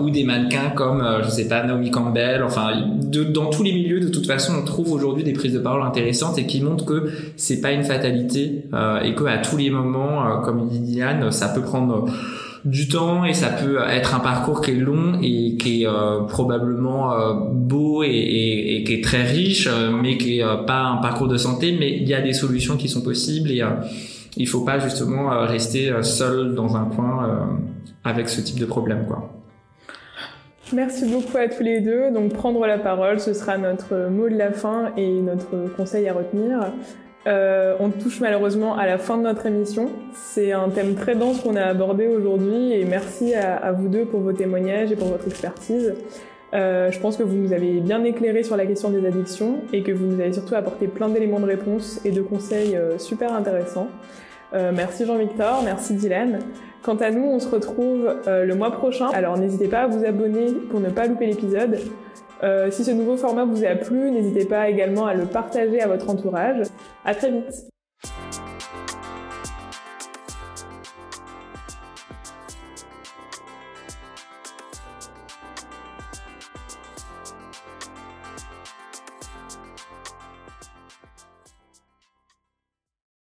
ou 0.00 0.10
des 0.10 0.24
mannequins 0.24 0.70
comme 0.74 1.04
je 1.24 1.28
sais 1.28 1.46
pas 1.48 1.64
Naomi 1.64 1.90
Campbell. 1.90 2.42
Enfin, 2.42 2.70
de, 3.02 3.24
dans 3.24 3.46
tous 3.46 3.62
les 3.62 3.72
milieux 3.72 4.00
de 4.00 4.08
toute 4.08 4.26
façon 4.26 4.54
on 4.60 4.64
trouve 4.64 4.92
aujourd'hui 4.92 5.22
des 5.22 5.32
prises 5.32 5.52
de 5.52 5.58
parole 5.58 5.82
intéressantes 5.82 6.38
et 6.38 6.46
qui 6.46 6.60
montrent 6.60 6.84
que 6.84 7.10
c'est 7.36 7.60
pas 7.60 7.72
une 7.72 7.84
fatalité 7.84 8.64
et 9.04 9.14
que 9.14 9.24
à 9.24 9.38
tous 9.38 9.56
les 9.56 9.70
moments, 9.70 10.40
comme 10.44 10.68
dit 10.68 10.80
Diane, 10.80 11.30
ça 11.30 11.48
peut 11.48 11.62
prendre 11.62 12.06
du 12.64 12.88
temps 12.88 13.24
et 13.24 13.34
ça 13.34 13.48
peut 13.48 13.78
être 13.88 14.14
un 14.14 14.20
parcours 14.20 14.60
qui 14.60 14.70
est 14.70 14.74
long 14.74 15.18
et 15.20 15.56
qui 15.56 15.82
est 15.82 15.86
euh, 15.86 16.20
probablement 16.22 17.12
euh, 17.12 17.34
beau 17.50 18.02
et, 18.04 18.84
qui 18.86 18.94
est 18.94 19.04
très 19.04 19.24
riche, 19.24 19.68
euh, 19.70 19.90
mais 19.90 20.16
qui 20.16 20.40
est 20.40 20.66
pas 20.66 20.82
un 20.82 20.98
parcours 20.98 21.28
de 21.28 21.36
santé. 21.36 21.76
Mais 21.78 21.90
il 21.90 22.08
y 22.08 22.14
a 22.14 22.20
des 22.20 22.32
solutions 22.32 22.76
qui 22.76 22.88
sont 22.88 23.02
possibles 23.02 23.50
et 23.50 23.62
il 24.36 24.48
faut 24.48 24.64
pas 24.64 24.78
justement 24.78 25.30
rester 25.46 25.92
seul 26.02 26.54
dans 26.54 26.76
un 26.76 26.84
coin 26.84 27.48
avec 28.04 28.28
ce 28.28 28.40
type 28.40 28.58
de 28.58 28.66
problème, 28.66 29.04
quoi. 29.06 29.30
Merci 30.72 31.04
beaucoup 31.04 31.36
à 31.36 31.48
tous 31.48 31.62
les 31.62 31.82
deux. 31.82 32.10
Donc 32.12 32.32
prendre 32.32 32.66
la 32.66 32.78
parole, 32.78 33.20
ce 33.20 33.34
sera 33.34 33.58
notre 33.58 34.08
mot 34.08 34.28
de 34.28 34.36
la 34.36 34.52
fin 34.52 34.92
et 34.96 35.20
notre 35.20 35.74
conseil 35.76 36.08
à 36.08 36.14
retenir. 36.14 36.72
Euh, 37.26 37.76
on 37.78 37.90
touche 37.90 38.20
malheureusement 38.20 38.76
à 38.76 38.86
la 38.86 38.98
fin 38.98 39.16
de 39.16 39.22
notre 39.22 39.46
émission. 39.46 39.90
C'est 40.12 40.52
un 40.52 40.68
thème 40.70 40.94
très 40.94 41.14
dense 41.14 41.40
qu'on 41.40 41.56
a 41.56 41.62
abordé 41.62 42.08
aujourd'hui 42.08 42.72
et 42.72 42.84
merci 42.84 43.34
à, 43.34 43.72
vous 43.72 43.88
deux 43.88 44.04
pour 44.04 44.20
vos 44.20 44.32
témoignages 44.32 44.90
et 44.90 44.96
pour 44.96 45.08
votre 45.08 45.26
expertise. 45.26 45.94
Euh, 46.54 46.90
je 46.90 47.00
pense 47.00 47.16
que 47.16 47.22
vous 47.22 47.36
nous 47.36 47.52
avez 47.52 47.80
bien 47.80 48.04
éclairé 48.04 48.42
sur 48.42 48.56
la 48.56 48.66
question 48.66 48.90
des 48.90 49.06
addictions 49.06 49.60
et 49.72 49.82
que 49.82 49.92
vous 49.92 50.04
nous 50.04 50.20
avez 50.20 50.32
surtout 50.32 50.54
apporté 50.54 50.86
plein 50.86 51.08
d'éléments 51.08 51.40
de 51.40 51.46
réponse 51.46 52.00
et 52.04 52.10
de 52.10 52.20
conseils 52.20 52.76
euh, 52.76 52.98
super 52.98 53.32
intéressants. 53.32 53.88
Merci 54.74 55.06
Jean-Victor, 55.06 55.62
merci 55.64 55.94
Dylan. 55.94 56.40
Quant 56.82 56.96
à 56.96 57.10
nous, 57.10 57.24
on 57.24 57.40
se 57.40 57.48
retrouve 57.48 58.16
le 58.26 58.54
mois 58.54 58.70
prochain. 58.70 59.08
Alors 59.14 59.38
n'hésitez 59.38 59.66
pas 59.66 59.84
à 59.84 59.86
vous 59.86 60.04
abonner 60.04 60.52
pour 60.70 60.78
ne 60.78 60.90
pas 60.90 61.06
louper 61.06 61.24
l'épisode. 61.24 61.78
Euh, 62.42 62.70
si 62.70 62.84
ce 62.84 62.90
nouveau 62.90 63.16
format 63.16 63.44
vous 63.44 63.64
a 63.64 63.74
plu, 63.76 64.10
n'hésitez 64.10 64.44
pas 64.44 64.68
également 64.68 65.06
à 65.06 65.14
le 65.14 65.26
partager 65.26 65.80
à 65.80 65.86
votre 65.86 66.10
entourage. 66.10 66.66
À 67.04 67.14
très 67.14 67.30
vite. 67.30 67.71